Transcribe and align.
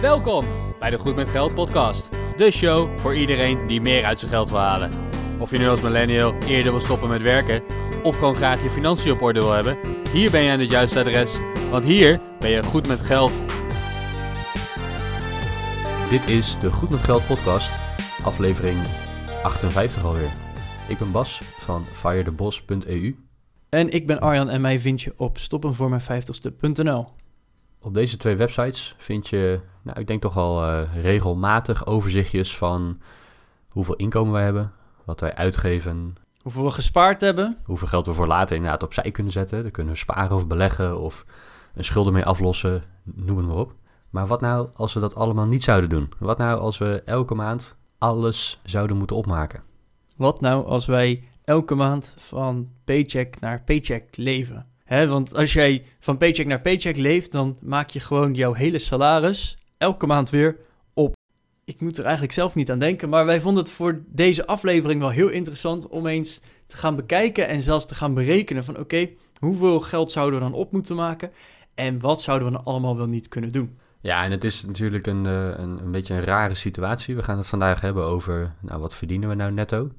Welkom 0.00 0.44
bij 0.78 0.90
de 0.90 0.98
Goed 0.98 1.16
met 1.16 1.28
Geld 1.28 1.54
podcast. 1.54 2.08
De 2.36 2.50
show 2.50 2.98
voor 2.98 3.16
iedereen 3.16 3.66
die 3.66 3.80
meer 3.80 4.04
uit 4.04 4.18
zijn 4.18 4.30
geld 4.30 4.50
wil 4.50 4.58
halen. 4.58 4.90
Of 5.38 5.50
je 5.50 5.58
nu 5.58 5.68
als 5.68 5.80
millennial 5.80 6.34
eerder 6.34 6.72
wil 6.72 6.80
stoppen 6.80 7.08
met 7.08 7.22
werken 7.22 7.62
of 8.02 8.18
gewoon 8.18 8.34
graag 8.34 8.62
je 8.62 8.70
financiën 8.70 9.12
op 9.12 9.22
orde 9.22 9.40
wil 9.40 9.52
hebben, 9.52 9.78
hier 10.12 10.30
ben 10.30 10.42
je 10.42 10.50
aan 10.50 10.60
het 10.60 10.70
juiste 10.70 10.98
adres, 10.98 11.38
want 11.70 11.84
hier 11.84 12.20
ben 12.38 12.50
je 12.50 12.62
goed 12.62 12.86
met 12.86 13.00
geld. 13.00 13.32
Dit 16.10 16.28
is 16.28 16.60
de 16.60 16.70
Goed 16.70 16.90
met 16.90 17.00
Geld 17.00 17.26
podcast, 17.26 17.72
aflevering 18.24 18.78
58 19.42 20.04
alweer. 20.04 20.32
Ik 20.88 20.98
ben 20.98 21.12
Bas 21.12 21.42
van 21.60 21.84
firethebos.eu. 21.92 23.16
En 23.68 23.90
ik 23.90 24.06
ben 24.06 24.20
Arjan 24.20 24.48
en 24.48 24.60
mij 24.60 24.80
vind 24.80 25.02
je 25.02 25.12
op 25.16 25.38
stoppenvoormijn50ste.nl. 25.38 27.08
Op 27.80 27.94
deze 27.94 28.16
twee 28.16 28.36
websites 28.36 28.94
vind 28.98 29.28
je, 29.28 29.60
nou, 29.82 30.00
ik 30.00 30.06
denk 30.06 30.20
toch 30.20 30.34
wel 30.34 30.64
eh, 30.64 31.02
regelmatig 31.02 31.86
overzichtjes 31.86 32.56
van 32.56 33.00
hoeveel 33.68 33.96
inkomen 33.96 34.32
wij 34.32 34.44
hebben, 34.44 34.70
wat 35.04 35.20
wij 35.20 35.34
uitgeven, 35.34 36.16
Hoeveel 36.42 36.64
we 36.64 36.70
gespaard 36.70 37.20
hebben. 37.20 37.56
hoeveel 37.64 37.88
geld 37.88 38.06
we 38.06 38.12
voor 38.12 38.26
later 38.26 38.56
inderdaad 38.56 38.82
opzij 38.82 39.10
kunnen 39.10 39.32
zetten. 39.32 39.62
Dan 39.62 39.70
kunnen 39.70 39.92
we 39.92 39.98
sparen 39.98 40.36
of 40.36 40.46
beleggen 40.46 41.00
of 41.00 41.24
een 41.74 41.84
schulden 41.84 42.12
mee 42.12 42.24
aflossen, 42.24 42.82
noem 43.02 43.36
het 43.36 43.46
maar 43.46 43.56
op. 43.56 43.74
Maar 44.10 44.26
wat 44.26 44.40
nou 44.40 44.68
als 44.74 44.94
we 44.94 45.00
dat 45.00 45.14
allemaal 45.14 45.46
niet 45.46 45.62
zouden 45.62 45.90
doen? 45.90 46.12
Wat 46.18 46.38
nou 46.38 46.60
als 46.60 46.78
we 46.78 47.02
elke 47.04 47.34
maand 47.34 47.76
alles 47.98 48.60
zouden 48.64 48.96
moeten 48.96 49.16
opmaken? 49.16 49.62
Wat 50.16 50.40
nou 50.40 50.66
als 50.66 50.86
wij 50.86 51.24
elke 51.44 51.74
maand 51.74 52.14
van 52.16 52.68
paycheck 52.84 53.40
naar 53.40 53.62
paycheck 53.64 54.16
leven? 54.16 54.66
Hè, 54.88 55.06
want 55.06 55.34
als 55.34 55.52
jij 55.52 55.84
van 56.00 56.16
paycheck 56.16 56.46
naar 56.46 56.60
paycheck 56.60 56.96
leeft, 56.96 57.32
dan 57.32 57.56
maak 57.60 57.90
je 57.90 58.00
gewoon 58.00 58.34
jouw 58.34 58.52
hele 58.52 58.78
salaris 58.78 59.58
elke 59.78 60.06
maand 60.06 60.30
weer 60.30 60.56
op. 60.94 61.14
Ik 61.64 61.80
moet 61.80 61.98
er 61.98 62.04
eigenlijk 62.04 62.32
zelf 62.32 62.54
niet 62.54 62.70
aan 62.70 62.78
denken, 62.78 63.08
maar 63.08 63.26
wij 63.26 63.40
vonden 63.40 63.62
het 63.62 63.72
voor 63.72 64.02
deze 64.06 64.46
aflevering 64.46 65.00
wel 65.00 65.10
heel 65.10 65.28
interessant 65.28 65.88
om 65.88 66.06
eens 66.06 66.40
te 66.66 66.76
gaan 66.76 66.96
bekijken 66.96 67.48
en 67.48 67.62
zelfs 67.62 67.86
te 67.86 67.94
gaan 67.94 68.14
berekenen 68.14 68.64
van 68.64 68.78
oké, 68.78 69.08
hoeveel 69.38 69.80
geld 69.80 70.12
zouden 70.12 70.38
we 70.38 70.44
dan 70.44 70.54
op 70.54 70.72
moeten 70.72 70.96
maken 70.96 71.30
en 71.74 72.00
wat 72.00 72.22
zouden 72.22 72.48
we 72.48 72.54
dan 72.54 72.64
allemaal 72.64 72.96
wel 72.96 73.06
niet 73.06 73.28
kunnen 73.28 73.52
doen. 73.52 73.78
Ja, 74.00 74.24
en 74.24 74.30
het 74.30 74.44
is 74.44 74.64
natuurlijk 74.64 75.06
een, 75.06 75.26
eh, 75.26 75.48
een, 75.56 75.78
een 75.78 75.90
beetje 75.90 76.14
een 76.14 76.24
rare 76.24 76.54
situatie. 76.54 77.16
We 77.16 77.22
gaan 77.22 77.36
het 77.36 77.46
vandaag 77.46 77.80
hebben 77.80 78.04
over, 78.04 78.54
nou, 78.60 78.80
wat 78.80 78.94
verdienen 78.94 79.28
we 79.28 79.34
nou 79.34 79.52
netto? 79.52 79.90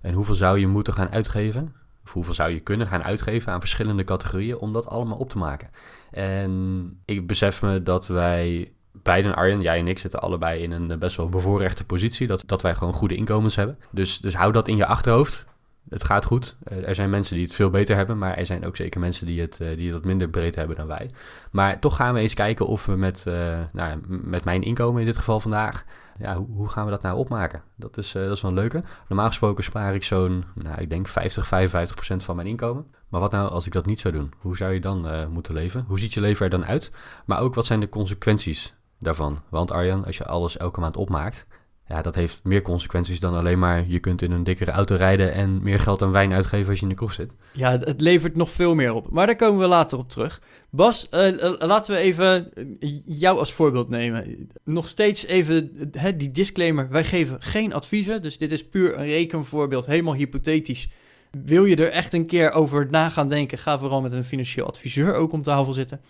En 0.00 0.14
hoeveel 0.14 0.34
zou 0.34 0.58
je 0.58 0.66
moeten 0.66 0.94
gaan 0.94 1.10
uitgeven? 1.10 1.74
Of 2.04 2.12
hoeveel 2.12 2.34
zou 2.34 2.50
je 2.50 2.60
kunnen 2.60 2.86
gaan 2.86 3.02
uitgeven 3.02 3.52
aan 3.52 3.60
verschillende 3.60 4.04
categorieën 4.04 4.58
om 4.58 4.72
dat 4.72 4.86
allemaal 4.86 5.18
op 5.18 5.30
te 5.30 5.38
maken? 5.38 5.70
En 6.10 7.00
ik 7.04 7.26
besef 7.26 7.62
me 7.62 7.82
dat 7.82 8.06
wij, 8.06 8.72
beiden 8.92 9.34
Arjen, 9.34 9.60
jij 9.60 9.78
en 9.78 9.88
ik, 9.88 9.98
zitten 9.98 10.20
allebei 10.20 10.62
in 10.62 10.70
een 10.72 10.98
best 10.98 11.16
wel 11.16 11.28
bevoorrechte 11.28 11.84
positie. 11.84 12.26
Dat, 12.26 12.42
dat 12.46 12.62
wij 12.62 12.74
gewoon 12.74 12.92
goede 12.92 13.14
inkomens 13.14 13.56
hebben. 13.56 13.78
Dus, 13.90 14.18
dus 14.18 14.34
hou 14.34 14.52
dat 14.52 14.68
in 14.68 14.76
je 14.76 14.86
achterhoofd. 14.86 15.46
Het 15.88 16.04
gaat 16.04 16.24
goed. 16.24 16.56
Eh, 16.64 16.88
Er 16.88 16.94
zijn 16.94 17.10
mensen 17.10 17.34
die 17.34 17.44
het 17.44 17.54
veel 17.54 17.70
beter 17.70 17.96
hebben, 17.96 18.18
maar 18.18 18.36
er 18.36 18.46
zijn 18.46 18.66
ook 18.66 18.76
zeker 18.76 19.00
mensen 19.00 19.26
die 19.26 19.40
het, 19.40 19.60
eh, 19.60 19.76
die 19.76 19.92
wat 19.92 20.04
minder 20.04 20.28
breed 20.28 20.54
hebben 20.54 20.76
dan 20.76 20.86
wij. 20.86 21.10
Maar 21.50 21.78
toch 21.78 21.96
gaan 21.96 22.14
we 22.14 22.20
eens 22.20 22.34
kijken 22.34 22.66
of 22.66 22.86
we 22.86 22.96
met, 22.96 23.26
eh, 23.26 23.58
nou, 23.72 24.00
met 24.06 24.44
mijn 24.44 24.62
inkomen 24.62 25.00
in 25.00 25.06
dit 25.06 25.16
geval 25.18 25.40
vandaag, 25.40 25.84
ja, 26.18 26.36
hoe, 26.36 26.46
hoe 26.46 26.68
gaan 26.68 26.84
we 26.84 26.90
dat 26.90 27.02
nou 27.02 27.18
opmaken? 27.18 27.62
Dat 27.76 27.96
is, 27.96 28.14
eh, 28.14 28.22
dat 28.22 28.36
is 28.36 28.42
wel 28.42 28.50
een 28.50 28.56
leuke. 28.56 28.82
Normaal 29.08 29.26
gesproken 29.26 29.64
spaar 29.64 29.94
ik 29.94 30.04
zo'n, 30.04 30.44
nou, 30.54 30.80
ik 30.80 30.90
denk 30.90 31.08
50, 31.08 31.46
55 31.46 31.94
procent 31.94 32.24
van 32.24 32.36
mijn 32.36 32.48
inkomen. 32.48 32.86
Maar 33.08 33.20
wat 33.20 33.32
nou 33.32 33.50
als 33.50 33.66
ik 33.66 33.72
dat 33.72 33.86
niet 33.86 34.00
zou 34.00 34.14
doen? 34.14 34.32
Hoe 34.38 34.56
zou 34.56 34.72
je 34.72 34.80
dan 34.80 35.08
eh, 35.08 35.26
moeten 35.26 35.54
leven? 35.54 35.84
Hoe 35.86 35.98
ziet 35.98 36.12
je 36.12 36.20
leven 36.20 36.44
er 36.44 36.50
dan 36.50 36.66
uit? 36.66 36.92
Maar 37.26 37.40
ook 37.40 37.54
wat 37.54 37.66
zijn 37.66 37.80
de 37.80 37.88
consequenties 37.88 38.74
daarvan? 38.98 39.42
Want 39.48 39.70
Arjan, 39.70 40.04
als 40.04 40.16
je 40.16 40.24
alles 40.24 40.56
elke 40.56 40.80
maand 40.80 40.96
opmaakt, 40.96 41.46
ja, 41.86 42.02
dat 42.02 42.14
heeft 42.14 42.40
meer 42.42 42.62
consequenties 42.62 43.20
dan 43.20 43.34
alleen 43.34 43.58
maar 43.58 43.84
je 43.88 43.98
kunt 43.98 44.22
in 44.22 44.30
een 44.30 44.44
dikkere 44.44 44.70
auto 44.70 44.96
rijden 44.96 45.32
en 45.32 45.62
meer 45.62 45.80
geld 45.80 46.02
aan 46.02 46.12
wijn 46.12 46.32
uitgeven 46.32 46.68
als 46.68 46.76
je 46.76 46.82
in 46.82 46.88
de 46.88 46.94
kroeg 46.94 47.12
zit. 47.12 47.34
Ja, 47.52 47.78
het, 47.78 48.00
levert 48.00 48.36
nog 48.36 48.50
veel 48.50 48.74
meer 48.74 48.92
op. 48.92 49.10
Maar 49.10 49.26
daar 49.26 49.36
komen 49.36 49.60
we 49.60 49.66
later 49.66 49.98
op 49.98 50.10
terug. 50.10 50.40
Bas, 50.70 51.08
eh, 51.08 51.54
laten 51.58 51.94
we 51.94 52.00
even 52.00 52.52
eh, 52.80 52.90
jou 53.04 53.38
als 53.38 53.52
voorbeeld 53.52 53.88
nemen. 53.88 54.48
Nog 54.64 54.88
steeds 54.88 55.26
even 55.26 55.90
die 56.16 56.30
disclaimer. 56.30 56.88
Wij 56.88 57.04
geven 57.04 57.42
geen 57.42 57.72
adviezen. 57.72 58.22
Dus 58.22 58.38
dit 58.38 58.52
is 58.52 58.68
puur 58.68 58.98
een 58.98 59.06
rekenvoorbeeld. 59.06 59.86
Helemaal 59.86 60.14
hypothetisch. 60.14 60.88
Wil 61.30 61.64
je 61.64 61.76
er 61.76 61.90
echt 61.90 62.12
een 62.12 62.26
keer 62.26 62.52
over 62.52 62.86
na 62.90 63.08
gaan 63.08 63.28
denken? 63.28 63.58
Ga 63.58 63.78
vooral 63.78 64.00
met 64.00 64.12
een 64.12 64.24
financieel 64.24 64.66
adviseur 64.66 65.14
ook 65.14 65.32
om 65.32 65.42
tafel 65.42 65.72
zitten. 65.72 66.00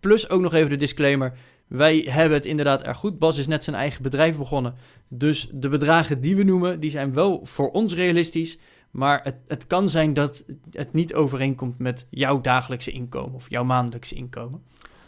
Plus 0.00 0.28
ook 0.28 0.40
nog 0.40 0.54
even 0.54 0.70
de 0.70 0.76
disclaimer. 0.76 1.32
Wij 1.66 2.06
hebben 2.08 2.36
het 2.36 2.46
inderdaad 2.46 2.82
erg 2.82 2.96
goed. 2.96 3.18
Bas 3.18 3.38
is 3.38 3.46
net 3.46 3.64
zijn 3.64 3.76
eigen 3.76 4.02
bedrijf 4.02 4.36
begonnen. 4.36 4.74
Dus 5.08 5.48
de 5.52 5.68
bedragen 5.68 6.20
die 6.20 6.36
we 6.36 6.42
noemen, 6.42 6.80
die 6.80 6.90
zijn 6.90 7.12
wel 7.12 7.40
voor 7.42 7.70
ons 7.70 7.94
realistisch. 7.94 8.58
Maar 8.90 9.20
het, 9.22 9.36
het 9.48 9.66
kan 9.66 9.88
zijn 9.88 10.14
dat 10.14 10.44
het 10.70 10.92
niet 10.92 11.14
overeenkomt 11.14 11.78
met 11.78 12.06
jouw 12.10 12.40
dagelijkse 12.40 12.90
inkomen 12.90 13.34
of 13.34 13.50
jouw 13.50 13.64
maandelijkse 13.64 14.14
inkomen. 14.14 14.62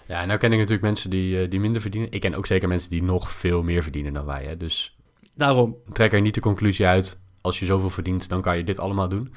Ja, 0.07 0.25
nou 0.25 0.39
ken 0.39 0.53
ik 0.53 0.59
natuurlijk 0.59 0.85
mensen 0.85 1.11
die, 1.11 1.41
eh, 1.41 1.51
die 1.51 1.61
minder 1.61 1.81
verdienen. 1.81 2.11
Ik 2.13 2.21
ken 2.21 2.35
ook 2.35 2.47
zeker 2.47 2.69
mensen 2.69 2.91
die 2.91 3.03
nog 3.03 3.31
veel 3.31 3.63
meer 3.63 3.83
verdienen 3.83 4.13
dan 4.13 4.25
wij. 4.25 4.45
Hè? 4.45 4.57
Dus 4.57 4.97
Daarom. 5.35 5.77
trek 5.93 6.13
er 6.13 6.21
niet 6.21 6.35
de 6.35 6.41
conclusie 6.41 6.87
uit, 6.87 7.19
als 7.41 7.59
je 7.59 7.67
zoveel 7.67 7.91
verdient, 7.91 8.29
dan 8.29 8.43
kan 8.43 8.57
je 8.57 8.65
dit 8.65 8.79
allemaal 8.79 9.09
doen. 9.09 9.33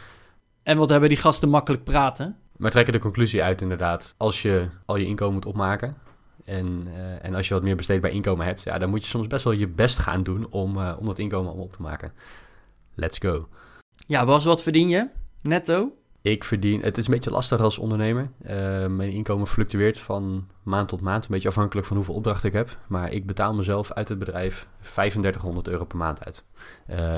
En 0.64 0.78
wat 0.78 0.90
hebben 0.90 1.10
die 1.10 1.18
gasten 1.18 1.50
makkelijk 1.50 1.84
praten? 1.84 2.38
Maar 2.58 2.72
trek 2.72 2.88
er 2.88 2.94
de 2.94 3.00
conclusie 3.00 3.44
uit 3.44 3.62
inderdaad, 3.62 4.16
als 4.18 4.42
je 4.42 4.68
al 4.86 4.96
je 4.96 5.06
inkomen 5.06 5.34
moet 5.34 5.46
opmaken... 5.46 5.98
En, 6.46 6.88
eh, 6.94 7.26
en 7.26 7.36
als 7.36 7.48
je 7.48 7.54
wat 7.54 7.64
meer 7.64 7.76
besteedbaar 7.76 8.12
inkomen 8.12 8.46
hebt, 8.46 8.62
ja, 8.64 8.78
dan 8.78 8.90
moet 8.90 9.04
je 9.04 9.10
soms 9.10 9.28
best 9.28 9.44
wel 9.44 9.54
je 9.54 9.68
best 9.68 10.00
gaan 10.00 10.24
doen 10.24 10.52
om, 10.52 10.78
eh, 10.78 10.96
om 11.00 11.06
dat 11.06 11.20
inkomen 11.20 11.48
allemaal 11.48 11.66
op 11.66 11.74
te 11.74 11.82
maken. 11.82 12.14
Let's 12.96 13.18
go. 13.18 13.48
Ja, 14.08 14.26
Bas, 14.26 14.44
wat 14.44 14.62
verdien 14.62 14.90
je? 14.90 15.08
Netto? 15.42 15.92
Ik 16.22 16.44
verdien, 16.44 16.82
het 16.82 16.98
is 16.98 17.08
een 17.08 17.14
beetje 17.14 17.32
lastig 17.32 17.60
als 17.60 17.78
ondernemer. 17.78 18.26
Eh, 18.42 18.56
mijn 18.88 19.12
inkomen 19.12 19.48
fluctueert 19.48 20.00
van 20.00 20.48
maand 20.64 20.88
tot 20.88 21.02
maand, 21.02 21.24
een 21.24 21.32
beetje 21.32 21.48
afhankelijk 21.48 21.88
van 21.88 21.96
hoeveel 21.96 22.16
opdrachten 22.16 22.50
ik 22.50 22.56
heb. 22.56 22.78
Maar 22.88 23.12
ik 23.12 23.26
betaal 23.26 23.54
mezelf 23.54 23.92
uit 23.92 24.10
het 24.10 24.20
bedrijf 24.20 24.68
3500 24.82 25.68
euro 25.68 25.86
per 25.86 25.98
maand 25.98 26.26
uit. 26.26 26.46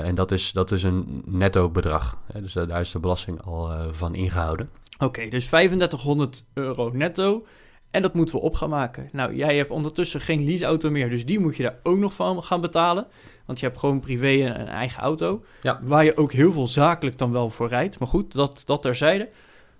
En 0.04 0.14
dat 0.14 0.30
is, 0.30 0.52
dat 0.52 0.72
is 0.72 0.82
een 0.82 1.22
netto 1.26 1.70
bedrag. 1.70 2.18
Dus 2.32 2.52
daar 2.52 2.66
daar 2.66 2.80
is 2.80 2.90
de 2.90 2.98
belasting 2.98 3.42
al 3.42 3.92
van 3.92 4.14
ingehouden. 4.14 4.70
Oké, 4.98 5.28
dus 5.28 5.46
3500 5.46 6.44
euro 6.54 6.90
netto. 6.92 7.44
En 7.94 8.02
dat 8.02 8.14
moeten 8.14 8.34
we 8.34 8.40
op 8.40 8.54
gaan 8.54 8.68
maken. 8.68 9.08
Nou, 9.12 9.34
jij 9.34 9.56
hebt 9.56 9.70
ondertussen 9.70 10.20
geen 10.20 10.44
leaseauto 10.44 10.90
meer, 10.90 11.10
dus 11.10 11.26
die 11.26 11.38
moet 11.38 11.56
je 11.56 11.62
daar 11.62 11.78
ook 11.82 11.98
nog 11.98 12.14
van 12.14 12.42
gaan 12.42 12.60
betalen. 12.60 13.06
Want 13.46 13.60
je 13.60 13.66
hebt 13.66 13.78
gewoon 13.78 14.00
privé 14.00 14.28
een, 14.28 14.66
eigen 14.66 15.02
auto. 15.02 15.44
Ja. 15.62 15.80
Waar 15.82 16.04
je 16.04 16.16
ook 16.16 16.32
heel 16.32 16.52
veel 16.52 16.66
zakelijk 16.66 17.18
dan 17.18 17.32
wel 17.32 17.50
voor 17.50 17.68
rijdt. 17.68 17.98
Maar 17.98 18.08
goed, 18.08 18.32
dat, 18.32 18.62
dat 18.64 18.82
terzijde. 18.82 19.28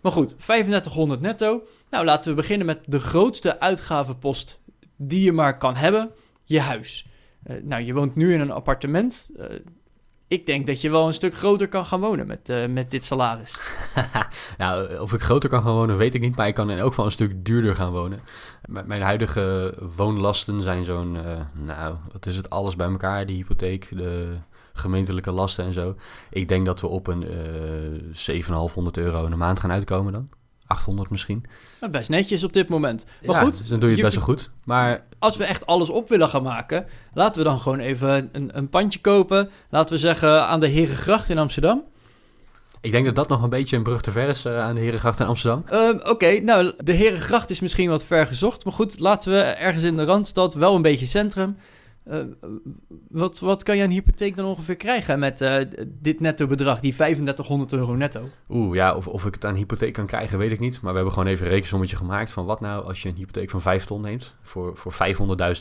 Maar 0.01 0.13
goed, 0.13 0.29
3500 0.39 1.21
netto. 1.21 1.63
Nou, 1.91 2.05
laten 2.05 2.31
we 2.31 2.37
beginnen 2.37 2.67
met 2.67 2.81
de 2.87 2.99
grootste 2.99 3.61
uitgavenpost 3.61 4.59
die 4.97 5.23
je 5.25 5.33
maar 5.33 5.59
kan 5.59 5.77
hebben. 5.77 6.11
Je 6.45 6.61
huis. 6.61 7.07
Eh, 7.43 7.57
nou, 7.63 7.83
je 7.83 7.95
woont 7.95 8.15
nu 8.15 8.35
in 8.35 8.41
een 8.41 8.51
appartement. 8.51 9.31
Eh, 9.39 9.47
ik 10.35 10.47
denk 10.47 10.67
dat 10.67 10.81
je 10.81 10.91
wel 10.91 11.07
een 11.07 11.13
stuk 11.13 11.35
groter 11.35 11.69
kan 11.69 11.87
gaan 11.87 12.01
wonen 12.01 12.27
met, 12.27 12.49
eh, 12.49 12.67
met 12.67 12.91
dit 12.91 13.05
salaris. 13.05 13.59
nou, 14.59 14.99
of 14.99 15.13
ik 15.13 15.21
groter 15.21 15.49
kan 15.49 15.63
gaan 15.63 15.73
wonen, 15.73 15.97
weet 15.97 16.15
ik 16.15 16.21
niet. 16.21 16.37
Maar 16.37 16.47
ik 16.47 16.55
kan 16.55 16.71
in 16.71 16.79
elk 16.79 16.89
geval 16.89 17.05
een 17.05 17.11
stuk 17.11 17.45
duurder 17.45 17.75
gaan 17.75 17.93
wonen. 17.93 18.21
Mijn 18.85 19.03
huidige 19.03 19.75
woonlasten 19.97 20.61
zijn 20.61 20.85
zo'n, 20.85 21.17
eh, 21.17 21.41
nou, 21.53 21.97
wat 22.13 22.27
is 22.27 22.37
het, 22.37 22.51
alles 22.51 22.77
bij 22.77 22.89
elkaar. 22.89 23.27
De 23.27 23.33
hypotheek, 23.33 23.89
de 23.91 24.37
gemeentelijke 24.73 25.31
lasten 25.31 25.65
en 25.65 25.73
zo. 25.73 25.97
Ik 26.31 26.49
denk 26.49 26.67
dat 26.67 26.81
we 26.81 26.87
op 26.87 27.07
een 27.07 27.25
eh 27.29 27.35
7,500 28.13 28.97
euro 28.97 29.25
in 29.25 29.31
de 29.31 29.37
maand 29.37 29.61
gaan 29.61 29.73
uitkomen 29.73 30.13
dan. 30.13 30.29
800 30.67 31.11
misschien. 31.11 31.45
Nou, 31.81 31.93
best 31.93 32.09
netjes 32.09 32.45
op 32.45 32.53
dit 32.53 32.69
moment. 32.69 33.05
Maar 33.27 33.37
Ja, 33.37 33.43
goed, 33.43 33.59
dus 33.59 33.69
dan 33.69 33.81
doe 33.81 33.89
je 33.89 33.95
het 33.95 34.05
best 34.05 34.17
wel 34.17 34.25
goed. 34.25 34.51
Maar 34.65 35.05
als 35.19 35.37
we 35.37 35.45
echt 35.45 35.67
alles 35.67 35.91
op 35.91 36.09
willen 36.09 36.29
gaan 36.29 36.43
maken, 36.43 36.87
laten 37.15 37.43
we 37.43 37.49
dan 37.49 37.59
gewoon 37.61 37.79
even 37.79 38.29
een, 38.33 38.51
een 38.57 38.69
pandje 38.69 39.01
kopen. 39.01 39.51
Laten 39.71 39.95
we 39.95 40.01
zeggen 40.01 40.47
aan 40.47 40.61
de 40.61 40.69
Herengracht 40.69 41.29
in 41.31 41.39
Amsterdam. 41.39 41.83
ik 42.81 42.93
denk 42.93 43.05
dat 43.05 43.15
dat 43.15 43.29
nog 43.29 43.43
een 43.43 43.49
beetje 43.51 43.77
een 43.77 43.83
brug 43.83 44.01
te 44.01 44.11
ver 44.11 44.29
is 44.29 44.45
eh, 44.45 44.61
aan 44.61 44.75
de 44.75 44.81
Herengracht 44.81 45.21
in 45.21 45.27
Amsterdam. 45.27 45.65
Ehm, 45.69 45.99
Oké, 46.03 46.41
nou, 46.41 46.73
de 46.79 46.93
Herengracht 46.93 47.51
is 47.51 47.61
misschien 47.61 47.89
wat 47.89 48.05
ver 48.05 48.27
gezocht. 48.27 48.65
Maar 48.65 48.73
goed, 48.75 48.99
laten 48.99 49.33
we 49.33 49.39
ergens 49.41 49.85
in 49.85 49.97
de 49.97 50.05
Randstad, 50.05 50.55
wel 50.55 50.75
een 50.75 50.83
beetje 50.83 51.07
centrum. 51.07 51.57
Eh, 52.05 52.19
wat, 53.09 53.39
wat 53.39 53.63
kan 53.63 53.77
je 53.77 53.83
aan 53.83 53.91
hypotheek 53.91 54.37
dan 54.37 54.47
ongeveer 54.47 54.77
krijgen 54.77 55.19
met 55.19 55.41
eh, 55.41 55.57
dit 55.87 56.21
netto 56.21 56.47
bedrag, 56.47 56.81
die 56.81 56.95
3500 56.95 57.73
euro 57.73 57.95
netto? 57.95 58.29
Oeh, 58.49 58.75
ja, 58.75 58.97
of, 58.97 59.09
of 59.09 59.27
ik 59.27 59.35
het 59.35 59.45
aan 59.45 59.55
hypotheek 59.55 59.93
kan 59.93 60.07
krijgen, 60.07 60.39
weet 60.39 60.53
ik 60.53 60.61
niet. 60.61 60.81
Maar 60.81 60.91
we 60.91 60.97
hebben 60.97 61.13
gewoon 61.15 61.29
even 61.29 61.47
een 61.47 61.53
rekensommetje 61.53 61.97
gemaakt 61.97 62.31
van 62.31 62.45
wat 62.45 62.61
nou 62.61 62.85
als 62.85 63.03
je 63.03 63.09
een 63.09 63.15
hypotheek 63.15 63.51
van 63.51 63.61
5 63.61 63.85
ton 63.85 64.01
neemt. 64.01 64.35
Voor, 64.43 64.77
voor 64.77 64.93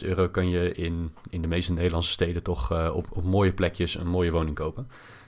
500.000 0.02 0.08
euro 0.08 0.30
kan 0.30 0.50
je 0.50 0.72
in, 0.72 1.12
in 1.30 1.42
de 1.42 1.48
meeste 1.48 1.74
Nederlandse 1.74 2.12
steden 2.12 2.44
toch 2.44 2.72
eh, 2.72 2.96
op, 2.96 3.08
op 3.10 3.24
mooie 3.24 3.54
plekjes 3.54 3.96
een 3.96 4.08
mooie 4.08 4.32
woning 4.32 4.56
kopen. 4.56 4.88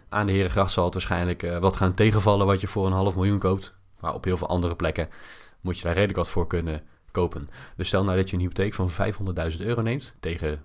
Aan 0.09 0.25
de 0.25 0.31
Herengracht 0.31 0.71
zal 0.71 0.85
het 0.85 0.93
waarschijnlijk 0.93 1.57
wat 1.59 1.75
gaan 1.75 1.93
tegenvallen 1.93 2.45
wat 2.45 2.61
je 2.61 2.67
voor 2.67 2.85
een 2.85 2.91
half 2.91 3.15
miljoen 3.15 3.39
koopt. 3.39 3.75
Maar 3.99 4.13
op 4.13 4.23
heel 4.23 4.37
veel 4.37 4.47
andere 4.47 4.75
plekken 4.75 5.09
moet 5.61 5.77
je 5.77 5.83
daar 5.83 5.93
redelijk 5.93 6.17
wat 6.17 6.29
voor 6.29 6.47
kunnen 6.47 6.83
kopen. 7.11 7.49
Dus 7.75 7.87
stel 7.87 8.03
nou 8.03 8.17
dat 8.17 8.29
je 8.29 8.35
een 8.35 8.41
hypotheek 8.41 8.73
van 8.73 8.89
500.000 9.51 9.59
euro 9.59 9.81
neemt 9.81 10.15
tegen 10.19 10.63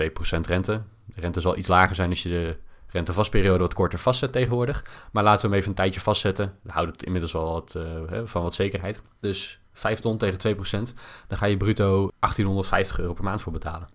2% 0.00 0.40
rente. 0.46 0.82
De 1.04 1.20
rente 1.20 1.40
zal 1.40 1.56
iets 1.56 1.68
lager 1.68 1.96
zijn 1.96 2.10
als 2.10 2.22
je 2.22 2.28
de 2.28 2.56
rentevastperiode 2.86 3.58
wat 3.58 3.74
korter 3.74 3.98
vastzet 3.98 4.32
tegenwoordig. 4.32 5.08
Maar 5.12 5.22
laten 5.22 5.40
we 5.40 5.48
hem 5.48 5.56
even 5.56 5.68
een 5.68 5.76
tijdje 5.76 6.00
vastzetten. 6.00 6.58
We 6.62 6.72
houden 6.72 6.94
het 6.94 7.04
inmiddels 7.04 7.34
al 7.34 7.52
wat, 7.52 7.74
uh, 7.76 8.20
van 8.24 8.42
wat 8.42 8.54
zekerheid. 8.54 9.00
Dus 9.20 9.60
5 9.72 10.00
ton 10.00 10.18
tegen 10.18 10.56
2%. 10.56 10.94
Dan 11.28 11.38
ga 11.38 11.46
je 11.46 11.56
bruto 11.56 12.10
1850 12.18 12.98
euro 12.98 13.12
per 13.12 13.24
maand 13.24 13.42
voor 13.42 13.52
betalen. 13.52 13.88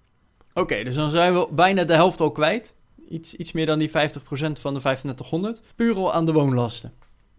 Oké, 0.54 0.84
dus 0.84 0.96
dan 0.96 1.10
zijn 1.10 1.34
we 1.34 1.48
bijna 1.52 1.84
de 1.84 1.94
helft 1.94 2.20
al 2.20 2.32
kwijt. 2.32 2.76
Iets, 3.10 3.34
iets 3.34 3.52
meer 3.52 3.66
dan 3.66 3.80
die 3.80 3.90
50% 3.90 3.92
van 3.92 4.74
de 4.74 4.80
3500. 4.80 5.62
Puur 5.76 5.96
al 5.96 6.14
aan 6.14 6.26
de 6.26 6.32
woonlasten. 6.32 6.94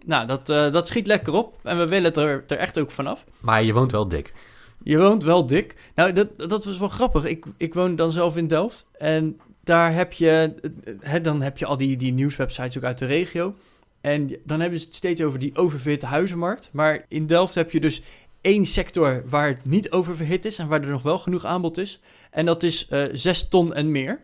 Nou, 0.05 0.27
dat, 0.27 0.49
uh, 0.49 0.73
dat 0.73 0.89
schiet 0.89 1.07
lekker 1.07 1.33
op. 1.33 1.55
En 1.63 1.79
we 1.79 1.87
willen 1.87 2.05
het 2.05 2.17
er, 2.17 2.45
er 2.47 2.59
echt 2.59 2.79
ook 2.79 2.91
vanaf. 2.91 3.25
Maar 3.41 3.63
je 3.63 3.73
woont 3.73 3.93
wel 3.93 4.09
dik. 4.09 4.33
Je 4.83 4.99
woont 4.99 5.23
wel 5.23 5.47
dik. 5.47 5.75
Nou, 5.95 6.13
dat, 6.13 6.39
dat 6.39 6.65
was 6.65 6.79
wel 6.79 6.89
grappig. 6.89 7.25
Ik, 7.25 7.45
ik 7.57 7.75
woon 7.75 7.97
dan 7.97 8.13
zelf 8.13 8.37
in 8.37 8.49
Delft. 8.49 8.87
En 8.93 9.41
daar 9.65 9.95
heb 9.95 10.13
je, 10.13 10.55
hè, 11.01 11.21
dan 11.21 11.43
heb 11.43 11.59
je 11.59 11.67
al 11.67 11.77
die, 11.77 11.97
die 11.97 12.13
nieuwswebsites 12.13 12.77
ook 12.77 12.85
uit 12.85 12.99
de 12.99 13.07
regio. 13.07 13.55
En 14.01 14.37
dan 14.45 14.61
hebben 14.61 14.79
ze 14.79 14.87
het 14.87 14.95
steeds 14.95 15.23
over 15.23 15.39
die 15.39 15.57
oververhitte 15.57 16.07
huizenmarkt. 16.07 16.71
Maar 16.73 17.05
in 17.09 17.27
Delft 17.27 17.55
heb 17.55 17.71
je 17.71 17.81
dus 17.81 18.03
één 18.41 18.65
sector 18.65 19.23
waar 19.31 19.49
het 19.49 19.65
niet 19.65 19.91
oververhit 19.91 20.45
is 20.45 20.59
en 20.59 20.69
waar 20.69 20.81
er 20.81 20.89
nog 20.89 21.03
wel 21.03 21.19
genoeg 21.19 21.45
aanbod 21.45 21.79
is. 21.79 22.01
En 22.39 22.45
dat 22.45 22.63
is 22.63 22.87
uh, 22.91 23.05
eh, 23.05 23.11
6 23.13 23.49
ton 23.49 23.75
en 23.75 23.91
meer. 23.91 24.21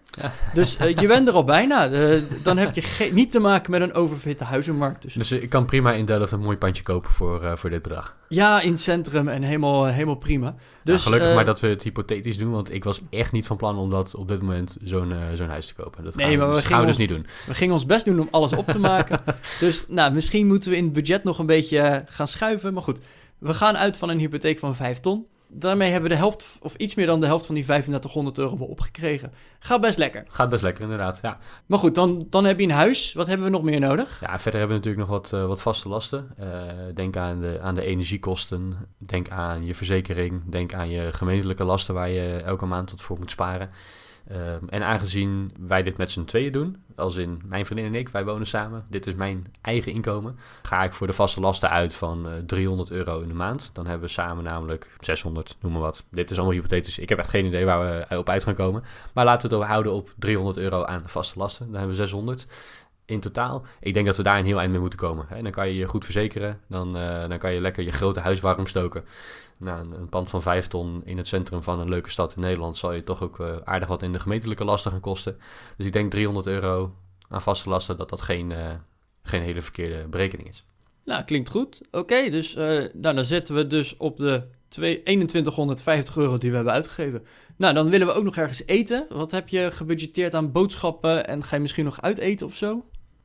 Dus 0.52 0.78
uh, 0.80 0.96
je 0.98 1.06
bent 1.06 1.28
er 1.28 1.34
al 1.34 1.44
bijna. 1.44 1.90
Uh, 1.90 2.22
dan 2.42 2.56
heb 2.56 2.74
je 2.74 3.10
niet 3.12 3.32
te 3.32 3.38
maken 3.38 3.70
met 3.70 3.80
een 3.80 3.94
oververhitte 3.94 4.44
huizenmarkt. 4.44 5.02
Dus, 5.02 5.14
dus 5.14 5.32
ik 5.32 5.48
kan 5.48 5.66
prima 5.66 5.92
in 5.92 6.04
Delft 6.04 6.32
een 6.32 6.40
mooi 6.40 6.56
pandje 6.56 6.82
kopen 6.82 7.10
voor, 7.10 7.58
voor 7.58 7.70
dit 7.70 7.82
bedrag. 7.82 8.16
Ja, 8.28 8.60
in 8.60 8.70
het 8.70 8.80
centrum 8.80 9.28
en 9.28 9.42
helemaal, 9.42 9.84
helemaal 9.84 10.14
prima. 10.14 10.54
Dus, 10.84 11.02
gelukkig 11.02 11.34
maar 11.34 11.44
dat 11.44 11.60
we 11.60 11.66
het 11.66 11.82
hypothetisch 11.82 12.38
doen, 12.38 12.50
want 12.50 12.72
ik 12.72 12.84
was 12.84 13.00
echt 13.10 13.32
niet 13.32 13.46
van 13.46 13.56
plan 13.56 13.78
om 13.78 13.90
dat 13.90 14.14
op 14.14 14.28
dit 14.28 14.40
moment 14.40 14.76
zo'n 14.82 15.14
zo'n 15.34 15.48
huis 15.48 15.66
te 15.66 15.74
kopen. 15.74 16.04
Dat 16.04 16.14
nee, 16.14 16.28
gaan, 16.28 16.38
maar 16.38 16.48
we, 16.48 16.54
we 16.54 16.62
gaan 16.62 16.80
we 16.80 16.86
dus 16.86 16.96
niet 16.96 17.08
doen. 17.08 17.26
We 17.46 17.54
gingen 17.54 17.74
ons 17.74 17.86
best 17.86 18.04
doen 18.04 18.20
om 18.20 18.28
alles 18.30 18.52
op 18.52 18.66
te 18.66 18.78
maken. 18.78 19.20
dus 19.60 19.84
nou, 19.88 20.12
misschien 20.12 20.46
moeten 20.46 20.70
we 20.70 20.76
in 20.76 20.84
het 20.84 20.92
budget 20.92 21.24
nog 21.24 21.38
een 21.38 21.46
beetje 21.46 22.04
gaan 22.06 22.28
schuiven. 22.28 22.72
Maar 22.72 22.82
goed, 22.82 23.00
we 23.38 23.54
gaan 23.54 23.76
uit 23.76 23.96
van 23.96 24.08
een 24.08 24.18
hypotheek 24.18 24.58
van 24.58 24.74
5 24.74 25.00
ton 25.00 25.26
daarmee 25.54 25.90
hebben 25.90 26.10
we 26.10 26.14
de 26.14 26.20
helft, 26.20 26.58
of 26.62 26.74
iets 26.74 26.94
meer 26.94 27.06
dan 27.06 27.20
de 27.20 27.26
helft 27.26 27.46
van 27.46 27.54
die 27.54 27.64
3500 27.64 28.38
euro 28.38 28.56
opgekregen. 28.56 29.32
Gaat 29.58 29.80
best 29.80 29.98
lekker. 29.98 30.24
Gaat 30.28 30.48
best 30.48 30.62
lekker, 30.62 30.82
inderdaad, 30.82 31.18
ja. 31.22 31.38
Maar 31.66 31.78
goed, 31.78 31.94
dan, 31.94 32.26
dan 32.30 32.44
heb 32.44 32.58
je 32.58 32.64
een 32.64 32.70
huis. 32.70 33.12
Wat 33.12 33.26
hebben 33.26 33.46
we 33.46 33.52
nog 33.52 33.62
meer 33.62 33.80
nodig? 33.80 34.20
Ja, 34.20 34.38
verder 34.38 34.60
hebben 34.60 34.80
we 34.80 34.84
natuurlijk 34.84 35.10
nog 35.10 35.20
wat, 35.20 35.32
uh, 35.34 35.46
wat 35.46 35.60
vaste 35.60 35.88
lasten. 35.88 36.34
Uh, 36.40 36.46
denk 36.94 37.16
aan 37.16 37.40
de, 37.40 37.58
aan 37.62 37.74
de 37.74 37.84
energiekosten. 37.84 38.76
Denk 38.98 39.28
aan 39.28 39.64
je 39.64 39.74
verzekering. 39.74 40.42
Denk 40.50 40.74
aan 40.74 40.90
je 40.90 41.12
gemeentelijke 41.12 41.64
lasten 41.64 41.94
waar 41.94 42.10
je 42.10 42.42
elke 42.44 42.66
maand 42.66 42.88
tot 42.88 43.00
voor 43.00 43.18
moet 43.18 43.30
sparen. 43.30 43.68
Ehm, 44.28 44.68
en 44.68 44.82
aangezien 44.82 45.52
wij 45.58 45.82
dit 45.82 45.96
met 45.96 46.10
z'n 46.10 46.24
tweeën 46.24 46.52
doen, 46.52 46.76
als 46.96 47.16
in 47.16 47.42
mijn 47.44 47.66
vriendin 47.66 47.86
en 47.86 47.94
ik, 47.94 48.08
wij 48.08 48.24
wonen 48.24 48.46
samen, 48.46 48.86
dit 48.88 49.06
is 49.06 49.14
mijn 49.14 49.46
eigen 49.60 49.92
inkomen, 49.92 50.38
ga 50.62 50.84
ik 50.84 50.92
voor 50.92 51.06
de 51.06 51.12
vaste 51.12 51.40
lasten 51.40 51.70
uit 51.70 51.94
van 51.94 52.28
300 52.46 52.90
eh, 52.90 52.96
euro 52.96 53.20
in 53.20 53.28
de 53.28 53.34
maand. 53.34 53.70
Dan 53.72 53.86
hebben 53.86 54.06
we 54.06 54.12
samen 54.12 54.44
namelijk 54.44 54.96
600, 55.00 55.56
noem 55.60 55.72
maar 55.72 55.80
wat. 55.80 56.04
Dit 56.10 56.30
is 56.30 56.36
allemaal 56.36 56.54
hypothetisch. 56.54 56.98
Ik 56.98 57.08
heb 57.08 57.18
echt 57.18 57.30
geen 57.30 57.46
idee 57.46 57.64
waar 57.64 58.06
we 58.08 58.18
op 58.18 58.28
uit 58.28 58.42
gaan 58.42 58.54
komen. 58.54 58.84
Maar 59.12 59.24
laten 59.24 59.50
we 59.50 59.56
het 59.56 59.64
houden 59.64 59.92
op 59.92 60.14
300 60.18 60.56
euro 60.56 60.84
aan 60.84 61.02
vaste 61.06 61.38
lasten. 61.38 61.66
Dan 61.66 61.74
hebben 61.74 61.96
we 61.96 62.02
600 62.02 62.46
in 63.06 63.20
totaal. 63.20 63.64
Ik 63.80 63.94
denk 63.94 64.06
dat 64.06 64.16
we 64.16 64.22
daar 64.22 64.38
een 64.38 64.44
heel 64.44 64.58
eind 64.58 64.70
mee 64.70 64.80
moeten 64.80 64.98
komen. 64.98 65.26
En 65.28 65.42
dan 65.42 65.52
kan 65.52 65.68
je 65.68 65.74
je 65.74 65.86
goed 65.86 66.04
verzekeren. 66.04 66.60
Dan, 66.68 66.96
uh, 66.96 67.28
dan 67.28 67.38
kan 67.38 67.52
je 67.52 67.60
lekker 67.60 67.84
je 67.84 67.92
grote 67.92 68.20
huis 68.20 68.40
warm 68.40 68.66
stoken. 68.66 69.04
Nou, 69.58 69.80
een, 69.80 69.92
een, 69.92 70.08
pand 70.08 70.30
van 70.30 70.42
5 70.42 70.66
ton 70.66 71.02
in 71.04 71.16
het 71.16 71.28
centrum 71.28 71.62
van 71.62 71.80
een 71.80 71.88
leuke 71.88 72.10
stad 72.10 72.34
in 72.34 72.40
Nederland... 72.40 72.76
zal 72.76 72.92
je 72.92 73.02
toch 73.02 73.22
ook 73.22 73.38
uh, 73.38 73.56
aardig 73.64 73.88
wat 73.88 74.02
in 74.02 74.12
de 74.12 74.20
gemeentelijke 74.20 74.64
lasten 74.64 74.90
gaan 74.90 75.00
kosten. 75.00 75.38
Dus 75.76 75.86
ik 75.86 75.92
denk 75.92 76.10
300 76.10 76.46
euro 76.46 76.94
aan 77.28 77.42
vaste 77.42 77.68
lasten... 77.68 77.96
dat 77.96 78.08
dat 78.08 78.22
geen, 78.22 78.50
uh, 78.50 78.70
geen 79.22 79.42
hele 79.42 79.62
verkeerde 79.62 80.08
berekening 80.08 80.48
is. 80.48 80.64
Nou, 81.04 81.24
klinkt 81.24 81.50
goed. 81.50 81.80
Oké, 81.90 82.30
dus 82.30 82.54
nou, 82.54 82.90
dan 82.94 83.24
zetten 83.24 83.54
we 83.54 83.66
dus 83.66 83.96
op 83.96 84.16
de 84.16 84.42
2150 84.68 86.16
euro 86.16 86.36
die 86.36 86.50
we 86.50 86.56
hebben 86.56 86.74
uitgegeven. 86.74 87.26
Nou, 87.56 87.74
dan 87.74 87.88
willen 87.88 88.06
we 88.06 88.12
ook 88.12 88.24
nog 88.24 88.36
ergens 88.36 88.66
eten. 88.66 89.06
Wat 89.08 89.30
heb 89.30 89.48
je 89.48 89.70
gebudgeteerd 89.70 90.34
aan 90.34 90.52
boodschappen 90.52 91.26
en 91.26 91.42
ga 91.42 91.54
je 91.54 91.62
misschien 91.62 91.84
nog 91.84 92.02
uiteten 92.02 92.46
of 92.46 92.54
zo? 92.54 92.84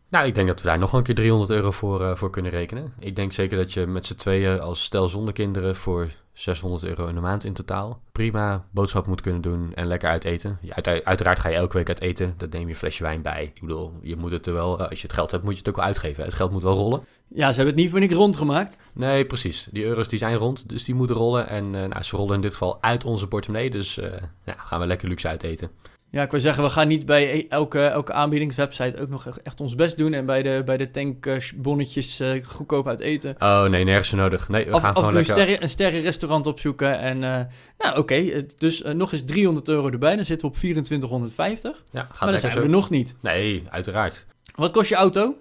Nou, 0.10 0.28
ik 0.28 0.36
denk 0.36 0.48
dat 0.48 0.62
we 0.62 0.68
daar 0.68 0.80
nog 0.80 0.94
een 0.94 1.04
keer 1.04 1.16
300 1.16 1.52
euro 1.52 1.72
voor, 1.72 2.02
uh, 2.02 2.16
voor 2.16 2.30
kunnen 2.30 2.52
rekenen. 2.52 2.94
Ik 3.00 3.16
denk 3.16 3.34
zeker 3.34 3.58
dat 3.58 3.74
je 3.74 3.88
met 3.88 4.06
z'n 4.06 4.16
tweeën 4.16 4.60
als 4.60 4.84
stel 4.84 5.10
zonder 5.10 5.34
kinderen 5.34 5.76
voor 5.76 6.10
600 6.34 6.84
euro 6.84 7.08
in 7.08 7.16
de 7.16 7.22
maand 7.22 7.44
in 7.44 7.54
totaal 7.54 8.02
prima 8.12 8.66
boodschap 8.72 9.08
moet 9.08 9.22
kunnen 9.22 9.42
doen 9.42 9.74
en 9.74 9.88
lekker 9.88 10.10
uit 10.10 10.24
eten. 10.24 10.58
Ja, 10.62 10.76
uit, 10.76 11.06
uiteraard 11.06 11.40
ga 11.40 11.50
je 11.50 11.56
elke 11.56 11.78
week 11.78 11.88
uit 11.88 12.02
eten. 12.02 12.34
Dat 12.38 12.52
neem 12.52 12.62
je 12.62 12.68
een 12.68 12.76
flesje 12.76 13.04
wijn 13.04 13.22
bij. 13.22 13.52
Ik 13.54 13.62
bedoel, 13.62 13.94
je 14.02 14.16
moet 14.16 14.32
het 14.32 14.46
er 14.46 14.54
wel, 14.54 14.80
eh, 14.80 14.90
als 14.90 15.02
je 15.02 15.08
het 15.08 15.16
geld 15.16 15.32
hebt, 15.32 15.44
moet 15.44 15.54
je 15.54 15.60
het 15.60 15.70
ook 15.70 15.76
wel 15.76 15.86
uitgeven. 15.86 16.24
Het 16.24 16.34
geld 16.34 16.52
moet 16.52 16.64
wel 16.64 16.76
rollen. 16.76 17.02
Ja, 17.28 17.50
ze 17.50 17.56
hebben 17.56 17.66
het 17.66 17.76
niet 17.76 17.90
voor 17.90 18.00
niks 18.00 18.14
rondgemaakt. 18.14 18.78
Nee, 18.94 19.26
precies. 19.26 19.68
Die 19.72 19.84
euro's 19.84 20.08
die 20.08 20.20
zijn 20.20 20.36
rond, 20.36 20.70
dus 20.70 20.84
die 20.84 20.96
moeten 20.96 21.16
rollen. 21.16 21.48
En 21.48 21.66
uh, 21.66 21.86
nou, 21.86 22.04
ze 22.04 22.16
rollen 22.16 22.36
in 22.36 22.42
dit 22.42 22.52
geval 22.52 22.78
uit 22.82 23.06
onze 23.06 23.28
portemonnee. 23.28 23.70
Dus 23.70 23.98
uh, 23.98 24.06
ja, 24.46 24.56
gaan 24.58 24.80
we 24.80 24.88
lekker 24.88 25.08
luxe 25.08 25.28
uit 25.28 25.44
eten. 25.44 25.70
Ja, 26.12 26.24
ik 26.24 26.32
wil 26.32 26.40
zeggen, 26.40 26.64
we 26.64 26.70
gaan 26.70 26.88
niet 26.88 27.06
bij 27.06 27.34
e- 27.34 27.46
elke, 27.50 27.86
elke 27.86 28.14
aanbiedingswebsite 28.14 29.02
ook 29.02 29.10
nog 29.10 29.28
echt 29.28 29.62
ons 29.62 29.76
best 29.76 29.98
doen. 29.98 30.14
En 30.14 30.26
bij 30.26 30.42
de, 30.44 30.62
bij 30.66 30.78
de 30.78 30.92
tankbonnetjes 30.92 32.22
uh, 32.22 32.46
goedkoop 32.46 32.88
uit 32.88 33.00
eten. 33.00 33.36
Oh 33.40 33.64
nee, 33.64 33.84
nergens 33.84 34.12
nodig. 34.12 34.50
Nee, 34.50 34.66
we 34.66 34.80
gaan 34.80 34.96
gewoon 34.96 35.14
lekker... 35.14 35.20
een, 35.20 35.26
sterren, 35.26 35.64
een 35.64 35.70
sterrenrestaurant 35.70 36.48
opzoeken. 36.48 37.00
En 37.00 37.16
uh, 37.16 37.22
nou 37.22 37.90
oké, 37.90 38.00
okay, 38.00 38.46
dus 38.58 38.82
uh, 38.82 38.92
nog 38.92 39.12
eens 39.12 39.26
300 39.26 39.68
euro 39.68 39.90
erbij. 39.90 40.16
Dan 40.16 40.26
zitten 40.26 40.48
we 40.48 40.54
op 40.54 40.60
2450. 40.60 41.84
Ja, 41.92 42.02
gaat 42.02 42.20
maar 42.20 42.30
dan 42.30 42.40
zijn 42.40 42.60
we 42.60 42.68
nog 42.68 42.90
niet. 42.90 43.16
Nee, 43.22 43.64
uiteraard. 43.70 44.26
Wat 44.56 44.72
kost 44.72 44.90
je 44.90 44.96
auto? 44.96 45.36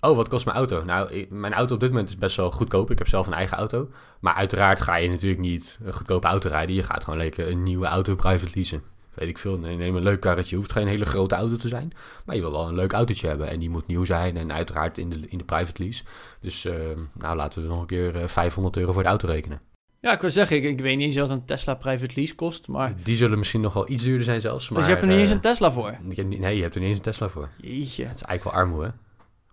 Oh, 0.00 0.16
wat 0.16 0.28
kost 0.28 0.44
mijn 0.44 0.56
auto? 0.56 0.84
Nou, 0.84 1.26
mijn 1.30 1.54
auto 1.54 1.74
op 1.74 1.80
dit 1.80 1.90
moment 1.90 2.08
is 2.08 2.18
best 2.18 2.36
wel 2.36 2.50
goedkoop. 2.50 2.90
Ik 2.90 2.98
heb 2.98 3.08
zelf 3.08 3.26
een 3.26 3.32
eigen 3.32 3.56
auto. 3.56 3.88
Maar 4.20 4.34
uiteraard 4.34 4.80
ga 4.80 4.96
je 4.96 5.08
natuurlijk 5.08 5.40
niet 5.40 5.78
een 5.84 5.92
goedkope 5.92 6.26
auto 6.26 6.48
rijden. 6.48 6.74
Je 6.74 6.82
gaat 6.82 7.04
gewoon 7.04 7.18
lekker 7.18 7.50
een 7.50 7.62
nieuwe 7.62 7.86
auto 7.86 8.14
private 8.14 8.52
leasen 8.54 8.82
weet 9.16 9.28
ik 9.28 9.38
veel, 9.38 9.58
neem 9.58 9.96
een 9.96 10.02
leuk 10.02 10.20
karretje. 10.20 10.56
Hoeft 10.56 10.72
geen 10.72 10.86
hele 10.86 11.04
grote 11.04 11.34
auto 11.34 11.56
te 11.56 11.68
zijn. 11.68 11.92
Maar 12.26 12.34
je 12.34 12.40
wil 12.40 12.52
wel 12.52 12.68
een 12.68 12.74
leuk 12.74 12.92
autootje 12.92 13.26
hebben. 13.26 13.48
En 13.48 13.58
die 13.58 13.70
moet 13.70 13.86
nieuw 13.86 14.04
zijn 14.04 14.36
en 14.36 14.52
uiteraard 14.52 14.98
in 14.98 15.10
de, 15.10 15.20
in 15.28 15.38
de 15.38 15.44
private 15.44 15.82
lease. 15.82 16.04
Dus 16.40 16.64
uh, 16.64 16.74
nou, 17.12 17.36
laten 17.36 17.62
we 17.62 17.68
nog 17.68 17.80
een 17.80 17.86
keer 17.86 18.28
500 18.28 18.74
eh, 18.74 18.80
euro 18.80 18.92
voor 18.92 19.02
de 19.02 19.08
auto 19.08 19.26
rekenen. 19.28 19.60
Ja, 20.00 20.12
ik 20.12 20.20
wil 20.20 20.30
zeggen, 20.30 20.56
ik, 20.56 20.64
ik 20.64 20.80
weet 20.80 20.96
niet 20.96 21.06
eens 21.06 21.16
wat 21.16 21.30
een 21.30 21.44
Tesla 21.44 21.74
private 21.74 22.14
lease 22.14 22.34
kost, 22.34 22.68
maar... 22.68 22.94
Die 23.02 23.16
zullen 23.16 23.38
misschien 23.38 23.60
nog 23.60 23.72
wel 23.72 23.90
iets 23.90 24.02
duurder 24.02 24.24
zijn 24.24 24.40
zelfs, 24.40 24.68
maar... 24.68 24.78
Dus 24.78 24.86
je 24.86 24.92
hebt 24.94 25.06
er 25.06 25.12
niet 25.12 25.20
eens 25.20 25.30
een 25.30 25.40
Tesla 25.40 25.72
voor? 25.72 25.98
Nee, 26.02 26.56
je 26.56 26.62
hebt 26.62 26.74
er 26.74 26.80
niet 26.80 26.88
eens 26.88 26.96
een 26.96 27.02
Tesla 27.02 27.28
voor. 27.28 27.48
Jeetje. 27.56 28.04
Het 28.04 28.16
is 28.16 28.22
eigenlijk 28.22 28.44
wel 28.44 28.52
armoede. 28.52 28.92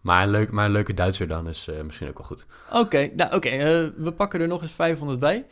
Maar 0.04 0.24
een, 0.24 0.30
leuk, 0.30 0.52
maar 0.52 0.66
een 0.66 0.72
leuke 0.72 0.94
Duitser 0.94 1.28
dan 1.28 1.48
is 1.48 1.68
uh, 1.68 1.82
misschien 1.82 2.08
ook 2.08 2.18
wel 2.18 2.28
goed. 2.28 2.46
Oké, 2.72 3.10
nou 3.16 3.36
oké. 3.36 3.36
Okay, 3.36 3.84
uh, 3.84 3.90
we 3.98 4.12
pakken 4.12 4.42
er 4.42 4.48
nog 4.48 4.62
eens 4.62 4.72
500 4.72 5.20
bij. 5.20 5.46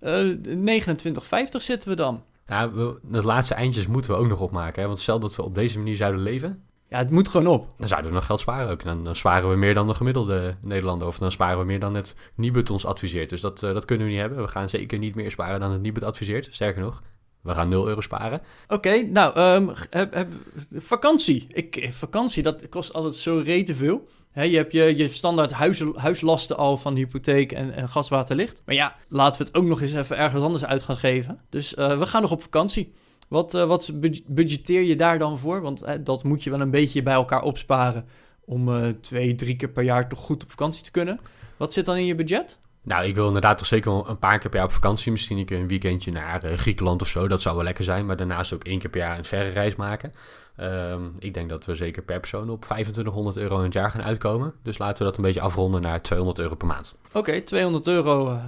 Uh, 0.00 0.36
29,50 0.36 1.56
zitten 1.56 1.90
we 1.90 1.96
dan. 1.96 2.24
Ja, 2.46 2.70
we, 2.70 2.98
de 3.02 3.22
laatste 3.22 3.54
eindjes 3.54 3.86
moeten 3.86 4.10
we 4.10 4.16
ook 4.16 4.28
nog 4.28 4.40
opmaken. 4.40 4.80
Hè? 4.80 4.86
Want 4.86 5.00
stel 5.00 5.20
dat 5.20 5.36
we 5.36 5.42
op 5.42 5.54
deze 5.54 5.78
manier 5.78 5.96
zouden 5.96 6.22
leven. 6.22 6.64
Ja, 6.88 6.98
het 6.98 7.10
moet 7.10 7.28
gewoon 7.28 7.46
op. 7.46 7.68
Dan 7.78 7.88
zouden 7.88 8.10
we 8.10 8.16
nog 8.16 8.26
geld 8.26 8.40
sparen 8.40 8.70
ook. 8.70 8.82
Dan, 8.82 9.04
dan 9.04 9.16
sparen 9.16 9.50
we 9.50 9.56
meer 9.56 9.74
dan 9.74 9.86
de 9.86 9.94
gemiddelde 9.94 10.56
Nederlander. 10.60 11.06
Of 11.06 11.18
dan 11.18 11.32
sparen 11.32 11.58
we 11.58 11.64
meer 11.64 11.80
dan 11.80 11.94
het 11.94 12.16
Nibud 12.34 12.70
ons 12.70 12.86
adviseert. 12.86 13.30
Dus 13.30 13.40
dat, 13.40 13.62
uh, 13.62 13.72
dat 13.72 13.84
kunnen 13.84 14.06
we 14.06 14.12
niet 14.12 14.20
hebben. 14.20 14.42
We 14.42 14.48
gaan 14.48 14.68
zeker 14.68 14.98
niet 14.98 15.14
meer 15.14 15.30
sparen 15.30 15.60
dan 15.60 15.70
het 15.70 15.82
Nibud 15.82 16.04
adviseert. 16.04 16.48
Sterker 16.50 16.82
nog, 16.82 17.02
we 17.40 17.54
gaan 17.54 17.68
0 17.68 17.88
euro 17.88 18.00
sparen. 18.00 18.40
Oké, 18.64 18.74
okay, 18.74 19.00
nou, 19.00 19.40
um, 19.40 19.72
heb, 19.90 20.14
heb, 20.14 20.28
vakantie. 20.74 21.46
Ik, 21.52 21.88
vakantie, 21.90 22.42
dat 22.42 22.68
kost 22.68 22.92
altijd 22.92 23.16
zo 23.16 23.42
rete 23.44 23.74
veel 23.74 24.08
je 24.42 24.56
hebt 24.56 24.72
je, 24.72 24.96
je 24.96 25.08
standaard 25.08 25.52
huis, 25.52 25.82
huislasten 25.94 26.56
al 26.56 26.76
van 26.76 26.94
hypotheek 26.96 27.52
en, 27.52 27.72
en 27.72 27.88
gaswaterlicht. 27.88 28.62
Maar 28.64 28.74
ja, 28.74 28.96
laten 29.08 29.40
we 29.40 29.46
het 29.46 29.56
ook 29.56 29.64
nog 29.64 29.80
eens 29.80 29.92
even 29.92 30.16
ergens 30.16 30.42
anders 30.42 30.64
uit 30.64 30.82
gaan 30.82 30.96
geven. 30.96 31.40
Dus 31.50 31.74
uh, 31.74 31.98
we 31.98 32.06
gaan 32.06 32.22
nog 32.22 32.30
op 32.30 32.42
vakantie. 32.42 32.92
Wat, 33.28 33.54
uh, 33.54 33.64
wat 33.64 33.92
budgeteer 34.26 34.82
je 34.82 34.96
daar 34.96 35.18
dan 35.18 35.38
voor? 35.38 35.62
Want 35.62 35.84
dat 36.00 36.24
moet 36.24 36.42
je 36.42 36.50
wel 36.50 36.60
een 36.60 36.70
beetje 36.70 37.02
bij 37.02 37.14
elkaar 37.14 37.42
opsparen 37.42 38.04
om 38.44 38.94
twee, 39.00 39.34
drie 39.34 39.56
keer 39.56 39.68
per 39.68 39.82
jaar 39.82 40.08
toch 40.08 40.18
goed 40.18 40.42
op 40.42 40.50
vakantie 40.50 40.84
te 40.84 40.90
kunnen. 40.90 41.18
Wat 41.56 41.72
zit 41.72 41.84
dan 41.84 41.96
in 41.96 42.06
je 42.06 42.14
budget? 42.14 42.58
Nou, 42.86 43.04
ik 43.04 43.14
wil 43.14 43.26
inderdaad 43.26 43.58
toch 43.58 43.66
zeker 43.66 44.08
een 44.08 44.18
paar 44.18 44.38
keer 44.38 44.50
per 44.50 44.58
jaar 44.58 44.68
op 44.68 44.74
vakantie. 44.74 45.12
Misschien 45.12 45.38
een 45.38 45.44
keer 45.44 45.58
een 45.58 45.68
weekendje 45.68 46.12
naar 46.12 46.40
Griekenland 46.40 47.02
of 47.02 47.08
zo. 47.08 47.28
Dat 47.28 47.42
zou 47.42 47.54
wel 47.54 47.64
lekker 47.64 47.84
zijn. 47.84 48.06
Maar 48.06 48.16
daarnaast 48.16 48.52
ook 48.52 48.64
één 48.64 48.78
keer 48.78 48.90
per 48.90 49.00
jaar 49.00 49.18
een 49.18 49.24
verre 49.24 49.48
reis 49.48 49.76
maken. 49.76 50.12
Um, 50.60 51.16
ik 51.18 51.34
denk 51.34 51.48
dat 51.48 51.64
we 51.64 51.74
zeker 51.74 52.02
per 52.02 52.20
persoon 52.20 52.50
op 52.50 52.64
2500 52.64 53.36
euro 53.36 53.56
in 53.58 53.64
het 53.64 53.72
jaar 53.72 53.90
gaan 53.90 54.02
uitkomen. 54.02 54.54
Dus 54.62 54.78
laten 54.78 54.98
we 54.98 55.04
dat 55.04 55.16
een 55.16 55.22
beetje 55.22 55.40
afronden 55.40 55.82
naar 55.82 56.02
200 56.02 56.38
euro 56.38 56.54
per 56.54 56.66
maand. 56.66 56.94
Oké, 57.08 57.18
okay, 57.18 57.40
200 57.40 57.86
euro 57.86 58.32
uh, 58.32 58.44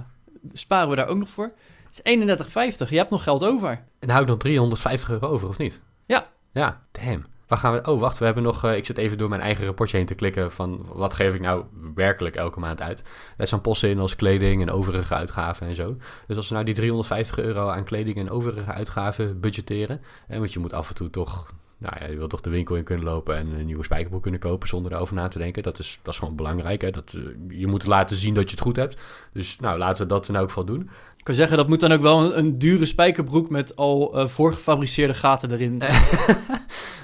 sparen 0.53 0.89
we 0.89 0.95
daar 0.95 1.07
ook 1.07 1.17
nog 1.17 1.29
voor. 1.29 1.51
Het 1.89 2.01
is 2.03 2.77
31,50. 2.83 2.89
Je 2.89 2.97
hebt 2.97 3.09
nog 3.09 3.23
geld 3.23 3.43
over. 3.43 3.83
En 3.99 4.09
hou 4.09 4.21
ik 4.21 4.27
nog 4.29 4.37
350 4.37 5.09
euro 5.09 5.27
over, 5.27 5.47
of 5.47 5.57
niet? 5.57 5.79
Ja. 6.05 6.25
Ja, 6.51 6.81
damn. 6.91 7.25
Waar 7.49 7.59
gaan 7.59 7.73
we... 7.73 7.91
Oh, 7.91 7.99
wacht, 7.99 8.17
we 8.17 8.25
hebben 8.25 8.43
nog... 8.43 8.63
eh, 8.63 8.75
ik 8.75 8.85
zit 8.85 8.97
even 8.97 9.17
door 9.17 9.29
mijn 9.29 9.41
eigen 9.41 9.65
rapportje 9.65 9.97
heen 9.97 10.05
te 10.05 10.15
klikken 10.15 10.51
van... 10.51 10.85
wat 10.93 11.13
geef 11.13 11.33
ik 11.33 11.41
nou 11.41 11.63
werkelijk 11.95 12.35
elke 12.35 12.59
maand 12.59 12.81
uit? 12.81 13.03
Daar 13.37 13.47
staan 13.47 13.61
posten 13.61 13.89
in 13.89 13.99
als 13.99 14.15
kleding 14.15 14.61
en 14.61 14.71
overige 14.71 15.15
uitgaven 15.15 15.67
en 15.67 15.75
zo. 15.75 15.97
Dus 16.27 16.37
als 16.37 16.47
we 16.47 16.53
nou 16.53 16.65
die 16.65 16.75
350 16.75 17.39
euro 17.39 17.69
aan 17.69 17.83
kleding 17.83 18.17
en 18.17 18.29
overige 18.29 18.71
uitgaven 18.71 19.39
budgetteren... 19.39 20.01
En 20.27 20.39
want 20.39 20.53
je 20.53 20.59
moet 20.59 20.73
af 20.73 20.89
en 20.89 20.95
toe 20.95 21.09
toch... 21.09 21.53
Nou 21.79 21.95
ja, 21.99 22.07
je 22.07 22.17
wilt 22.17 22.29
toch 22.29 22.41
de 22.41 22.49
winkel 22.49 22.75
in 22.75 22.83
kunnen 22.83 23.05
lopen 23.05 23.35
en 23.35 23.59
een 23.59 23.65
nieuwe 23.65 23.83
spijkerbroek 23.83 24.21
kunnen 24.21 24.39
kopen 24.39 24.67
zonder 24.67 24.91
erover 24.91 25.15
na 25.15 25.27
te 25.27 25.37
denken. 25.37 25.63
Dat 25.63 25.79
is, 25.79 25.99
dat 26.03 26.13
is 26.13 26.19
gewoon 26.19 26.35
belangrijk. 26.35 26.81
Hè? 26.81 26.91
Dat, 26.91 27.13
eh, 27.15 27.21
je 27.59 27.67
moet 27.67 27.85
laten 27.85 28.15
zien 28.15 28.33
dat 28.33 28.43
je 28.43 28.51
het 28.51 28.61
goed 28.61 28.75
hebt. 28.75 29.01
Dus 29.33 29.59
nou, 29.59 29.77
laten 29.77 30.01
we 30.03 30.07
dat 30.07 30.29
in 30.29 30.35
elk 30.35 30.47
geval 30.47 30.65
doen. 30.65 30.81
Ik 31.17 31.23
kan 31.23 31.35
zeggen, 31.35 31.57
dat 31.57 31.67
moet 31.67 31.79
dan 31.79 31.91
ook 31.91 32.01
wel 32.01 32.23
een, 32.23 32.37
een 32.37 32.59
dure 32.59 32.85
spijkerbroek 32.85 33.49
met 33.49 33.75
al 33.75 34.19
eh, 34.19 34.27
voorgefabriceerde 34.27 35.13
gaten 35.13 35.51
erin. 35.51 35.81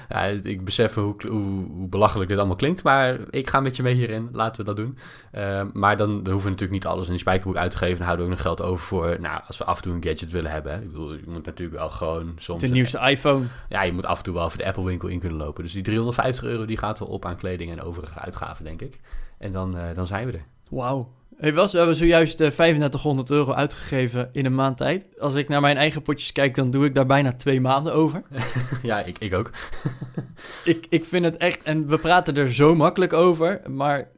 Ja, 0.08 0.22
ik 0.24 0.64
besef 0.64 0.94
hoe, 0.94 1.14
hoe, 1.28 1.66
hoe 1.72 1.88
belachelijk 1.88 2.28
dit 2.28 2.38
allemaal 2.38 2.56
klinkt, 2.56 2.82
maar 2.82 3.18
ik 3.30 3.48
ga 3.48 3.60
met 3.60 3.76
je 3.76 3.82
mee 3.82 3.94
hierin. 3.94 4.28
Laten 4.32 4.56
we 4.56 4.64
dat 4.64 4.76
doen. 4.76 4.98
Uh, 5.34 5.62
maar 5.72 5.96
dan, 5.96 6.08
dan 6.08 6.32
hoeven 6.32 6.42
we 6.42 6.50
natuurlijk 6.50 6.70
niet 6.70 6.86
alles 6.86 7.04
in 7.04 7.10
die 7.10 7.20
spijkerbroek 7.20 7.56
uit 7.56 7.70
te 7.70 7.76
geven. 7.76 7.96
Dan 7.96 8.06
houden 8.06 8.26
we 8.26 8.32
ook 8.32 8.38
nog 8.38 8.46
geld 8.46 8.62
over 8.62 8.86
voor, 8.86 9.16
nou, 9.20 9.40
als 9.46 9.58
we 9.58 9.64
af 9.64 9.76
en 9.76 9.82
toe 9.82 9.94
een 9.94 10.02
gadget 10.02 10.32
willen 10.32 10.50
hebben. 10.50 10.72
Hè. 10.72 10.80
Ik 10.80 10.90
bedoel, 10.90 11.12
je 11.12 11.22
moet 11.26 11.46
natuurlijk 11.46 11.78
wel 11.78 11.90
gewoon 11.90 12.34
soms... 12.38 12.60
De 12.60 12.68
nieuwste 12.68 12.98
iPhone. 12.98 13.44
Ja, 13.68 13.82
je 13.82 13.92
moet 13.92 14.06
af 14.06 14.18
en 14.18 14.24
toe 14.24 14.34
wel 14.34 14.50
voor 14.50 14.58
de 14.58 14.65
Apple 14.66 14.84
winkel 14.84 15.08
in 15.08 15.18
kunnen 15.18 15.38
lopen. 15.38 15.62
Dus 15.62 15.72
die 15.72 15.82
350 15.82 16.44
euro 16.44 16.64
die 16.64 16.76
gaat 16.76 16.98
wel 16.98 17.08
op 17.08 17.24
aan 17.24 17.36
kleding 17.36 17.70
en 17.70 17.82
overige 17.82 18.20
uitgaven, 18.20 18.64
denk 18.64 18.82
ik. 18.82 19.00
En 19.38 19.52
dan, 19.52 19.76
uh, 19.76 19.82
dan 19.94 20.06
zijn 20.06 20.26
we 20.26 20.32
er. 20.32 20.44
Wauw. 20.68 21.14
Hey 21.36 21.52
Bas, 21.52 21.72
we 21.72 21.78
hebben 21.78 21.96
zojuist 21.96 22.40
uh, 22.40 22.48
3500 22.48 23.30
euro 23.30 23.52
uitgegeven 23.52 24.28
in 24.32 24.44
een 24.44 24.54
maand 24.54 24.76
tijd. 24.76 25.20
Als 25.20 25.34
ik 25.34 25.48
naar 25.48 25.60
mijn 25.60 25.76
eigen 25.76 26.02
potjes 26.02 26.32
kijk, 26.32 26.54
dan 26.54 26.70
doe 26.70 26.84
ik 26.84 26.94
daar 26.94 27.06
bijna 27.06 27.32
twee 27.32 27.60
maanden 27.60 27.92
over. 27.92 28.22
ja, 28.82 29.04
ik, 29.04 29.18
ik 29.18 29.34
ook. 29.34 29.50
ik, 30.64 30.86
ik 30.88 31.04
vind 31.04 31.24
het 31.24 31.36
echt, 31.36 31.62
en 31.62 31.88
we 31.88 31.98
praten 31.98 32.36
er 32.36 32.52
zo 32.52 32.74
makkelijk 32.74 33.12
over, 33.12 33.60
maar 33.70 34.08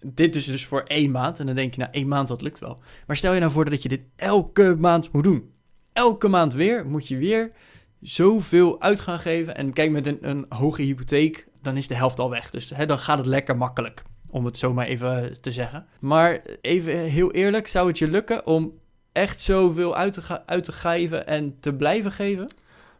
dit 0.00 0.36
is 0.36 0.44
dus 0.44 0.66
voor 0.66 0.82
één 0.82 1.10
maand. 1.10 1.40
En 1.40 1.46
dan 1.46 1.54
denk 1.54 1.74
je, 1.74 1.80
nou 1.80 1.92
één 1.92 2.08
maand, 2.08 2.28
dat 2.28 2.42
lukt 2.42 2.58
wel. 2.58 2.80
Maar 3.06 3.16
stel 3.16 3.32
je 3.32 3.40
nou 3.40 3.52
voor 3.52 3.70
dat 3.70 3.82
je 3.82 3.88
dit 3.88 4.02
elke 4.16 4.76
maand 4.78 5.12
moet 5.12 5.24
doen. 5.24 5.52
Elke 5.92 6.28
maand 6.28 6.52
weer 6.52 6.86
moet 6.86 7.08
je 7.08 7.16
weer 7.16 7.52
zoveel 8.00 8.80
uit 8.80 9.00
gaan 9.00 9.18
geven. 9.18 9.56
En 9.56 9.72
kijk, 9.72 9.90
met 9.90 10.06
een, 10.06 10.18
een 10.20 10.46
hoge 10.48 10.82
hypotheek, 10.82 11.46
dan 11.62 11.76
is 11.76 11.88
de 11.88 11.94
helft 11.94 12.18
al 12.18 12.30
weg. 12.30 12.50
Dus 12.50 12.70
hè, 12.70 12.86
dan 12.86 12.98
gaat 12.98 13.18
het 13.18 13.26
lekker 13.26 13.56
makkelijk. 13.56 14.02
Om 14.30 14.44
het 14.44 14.58
zo 14.58 14.72
maar 14.72 14.86
even 14.86 15.40
te 15.40 15.50
zeggen. 15.50 15.86
Maar 16.00 16.40
even 16.60 16.92
heel 16.98 17.32
eerlijk, 17.32 17.66
zou 17.66 17.88
het 17.88 17.98
je 17.98 18.08
lukken 18.08 18.46
om 18.46 18.72
echt 19.12 19.40
zoveel 19.40 19.96
uit 19.96 20.12
te, 20.12 20.46
uit 20.46 20.64
te 20.64 20.72
geven 20.72 21.26
en 21.26 21.60
te 21.60 21.74
blijven 21.74 22.12
geven? 22.12 22.48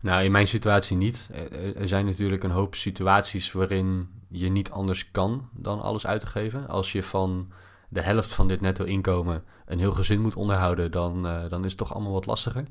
Nou, 0.00 0.24
in 0.24 0.32
mijn 0.32 0.46
situatie 0.46 0.96
niet. 0.96 1.28
Er 1.76 1.88
zijn 1.88 2.06
natuurlijk 2.06 2.42
een 2.42 2.50
hoop 2.50 2.74
situaties 2.74 3.52
waarin 3.52 4.08
je 4.28 4.48
niet 4.48 4.70
anders 4.70 5.10
kan 5.10 5.48
dan 5.52 5.80
alles 5.80 6.06
uit 6.06 6.20
te 6.20 6.26
geven. 6.26 6.68
Als 6.68 6.92
je 6.92 7.02
van 7.02 7.52
de 7.88 8.00
helft 8.00 8.32
van 8.32 8.48
dit 8.48 8.60
netto 8.60 8.84
inkomen 8.84 9.44
een 9.66 9.78
heel 9.78 9.92
gezin 9.92 10.20
moet 10.20 10.34
onderhouden, 10.34 10.90
dan, 10.90 11.26
uh, 11.26 11.48
dan 11.48 11.64
is 11.64 11.70
het 11.70 11.78
toch 11.78 11.94
allemaal 11.94 12.12
wat 12.12 12.26
lastiger. 12.26 12.64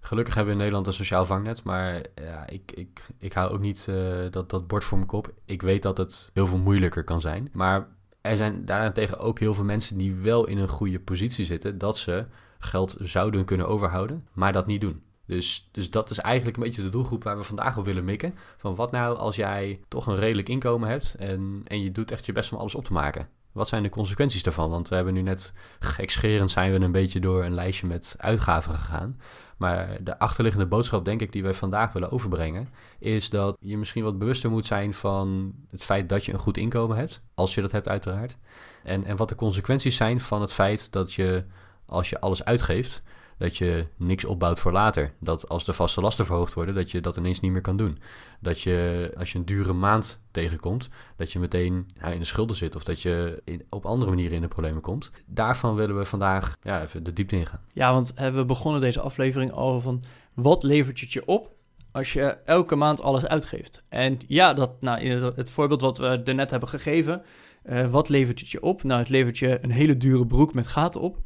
Gelukkig 0.00 0.34
hebben 0.34 0.52
we 0.52 0.58
in 0.58 0.64
Nederland 0.64 0.86
een 0.86 1.04
sociaal 1.04 1.24
vangnet, 1.24 1.62
maar 1.62 2.02
ja, 2.14 2.46
ik, 2.48 2.72
ik, 2.72 3.06
ik 3.18 3.32
hou 3.32 3.52
ook 3.52 3.60
niet 3.60 3.86
uh, 3.90 4.30
dat, 4.30 4.50
dat 4.50 4.66
bord 4.66 4.84
voor 4.84 4.98
mijn 4.98 5.10
kop. 5.10 5.32
Ik 5.44 5.62
weet 5.62 5.82
dat 5.82 5.98
het 5.98 6.30
heel 6.32 6.46
veel 6.46 6.58
moeilijker 6.58 7.04
kan 7.04 7.20
zijn. 7.20 7.48
Maar 7.52 7.88
er 8.20 8.36
zijn 8.36 8.64
daarentegen 8.64 9.18
ook 9.18 9.38
heel 9.38 9.54
veel 9.54 9.64
mensen 9.64 9.98
die 9.98 10.14
wel 10.14 10.46
in 10.46 10.58
een 10.58 10.68
goede 10.68 11.00
positie 11.00 11.44
zitten 11.44 11.78
dat 11.78 11.98
ze 11.98 12.26
geld 12.58 12.96
zouden 13.00 13.44
kunnen 13.44 13.68
overhouden, 13.68 14.26
maar 14.32 14.52
dat 14.52 14.66
niet 14.66 14.80
doen. 14.80 15.02
Dus, 15.26 15.68
dus 15.72 15.90
dat 15.90 16.10
is 16.10 16.18
eigenlijk 16.18 16.56
een 16.56 16.62
beetje 16.62 16.82
de 16.82 16.88
doelgroep 16.88 17.24
waar 17.24 17.36
we 17.36 17.42
vandaag 17.42 17.78
op 17.78 17.84
willen 17.84 18.04
mikken. 18.04 18.34
Van 18.56 18.74
wat 18.74 18.90
nou 18.90 19.16
als 19.16 19.36
jij 19.36 19.80
toch 19.88 20.06
een 20.06 20.16
redelijk 20.16 20.48
inkomen 20.48 20.88
hebt 20.88 21.14
en, 21.14 21.62
en 21.64 21.82
je 21.82 21.92
doet 21.92 22.10
echt 22.10 22.26
je 22.26 22.32
best 22.32 22.52
om 22.52 22.58
alles 22.58 22.74
op 22.74 22.84
te 22.84 22.92
maken. 22.92 23.28
Wat 23.52 23.68
zijn 23.68 23.82
de 23.82 23.88
consequenties 23.88 24.42
daarvan? 24.42 24.70
Want 24.70 24.88
we 24.88 24.94
hebben 24.94 25.14
nu 25.14 25.22
net 25.22 25.52
gekscherend 25.78 26.50
zijn 26.50 26.72
we 26.72 26.80
een 26.80 26.92
beetje 26.92 27.20
door 27.20 27.44
een 27.44 27.54
lijstje 27.54 27.86
met 27.86 28.14
uitgaven 28.18 28.74
gegaan. 28.74 29.20
Maar 29.56 29.98
de 30.04 30.18
achterliggende 30.18 30.66
boodschap, 30.66 31.04
denk 31.04 31.20
ik, 31.20 31.32
die 31.32 31.42
wij 31.42 31.54
vandaag 31.54 31.92
willen 31.92 32.10
overbrengen, 32.10 32.68
is 32.98 33.30
dat 33.30 33.56
je 33.60 33.78
misschien 33.78 34.04
wat 34.04 34.18
bewuster 34.18 34.50
moet 34.50 34.66
zijn 34.66 34.94
van 34.94 35.54
het 35.70 35.82
feit 35.82 36.08
dat 36.08 36.24
je 36.24 36.32
een 36.32 36.38
goed 36.38 36.56
inkomen 36.56 36.96
hebt. 36.96 37.22
Als 37.34 37.54
je 37.54 37.60
dat 37.60 37.72
hebt, 37.72 37.88
uiteraard. 37.88 38.38
En, 38.82 39.04
en 39.04 39.16
wat 39.16 39.28
de 39.28 39.34
consequenties 39.34 39.96
zijn 39.96 40.20
van 40.20 40.40
het 40.40 40.52
feit 40.52 40.92
dat 40.92 41.12
je, 41.12 41.44
als 41.86 42.10
je 42.10 42.20
alles 42.20 42.44
uitgeeft, 42.44 43.02
dat 43.38 43.56
je 43.56 43.86
niks 43.96 44.24
opbouwt 44.24 44.58
voor 44.58 44.72
later. 44.72 45.12
Dat 45.20 45.48
als 45.48 45.64
de 45.64 45.72
vaste 45.72 46.00
lasten 46.00 46.26
verhoogd 46.26 46.54
worden, 46.54 46.74
dat 46.74 46.90
je 46.90 47.00
dat 47.00 47.16
ineens 47.16 47.40
niet 47.40 47.52
meer 47.52 47.60
kan 47.60 47.76
doen. 47.76 47.98
Dat 48.40 48.60
je, 48.60 49.10
als 49.18 49.32
je 49.32 49.38
een 49.38 49.44
dure 49.44 49.72
maand 49.72 50.20
tegenkomt, 50.30 50.88
dat 51.16 51.32
je 51.32 51.38
meteen 51.38 51.90
ja, 52.00 52.06
in 52.06 52.18
de 52.18 52.24
schulden 52.24 52.56
zit 52.56 52.76
of 52.76 52.84
dat 52.84 53.02
je 53.02 53.42
in, 53.44 53.62
op 53.68 53.86
andere 53.86 54.10
manieren 54.10 54.36
in 54.36 54.42
de 54.42 54.48
problemen 54.48 54.82
komt. 54.82 55.10
Daarvan 55.26 55.74
willen 55.74 55.98
we 55.98 56.04
vandaag 56.04 56.56
ja, 56.62 56.82
even 56.82 57.02
de 57.02 57.12
diepte 57.12 57.36
ingaan. 57.36 57.60
Ja, 57.72 57.92
want 57.92 58.14
we 58.14 58.44
begonnen 58.44 58.80
deze 58.80 59.00
aflevering 59.00 59.52
al 59.52 59.80
van 59.80 60.02
wat 60.34 60.62
levert 60.62 61.00
het 61.00 61.12
je 61.12 61.26
op 61.26 61.56
als 61.92 62.12
je 62.12 62.24
elke 62.44 62.76
maand 62.76 63.02
alles 63.02 63.26
uitgeeft? 63.26 63.82
En 63.88 64.18
ja, 64.26 64.52
dat, 64.52 64.80
nou, 64.80 65.00
het 65.36 65.50
voorbeeld 65.50 65.80
wat 65.80 65.98
we 65.98 66.22
er 66.24 66.34
net 66.34 66.50
hebben 66.50 66.68
gegeven, 66.68 67.22
uh, 67.64 67.90
wat 67.90 68.08
levert 68.08 68.40
het 68.40 68.48
je 68.48 68.62
op? 68.62 68.82
Nou, 68.82 68.98
het 68.98 69.08
levert 69.08 69.38
je 69.38 69.58
een 69.60 69.70
hele 69.70 69.96
dure 69.96 70.26
broek 70.26 70.54
met 70.54 70.66
gaten 70.66 71.00
op. 71.00 71.18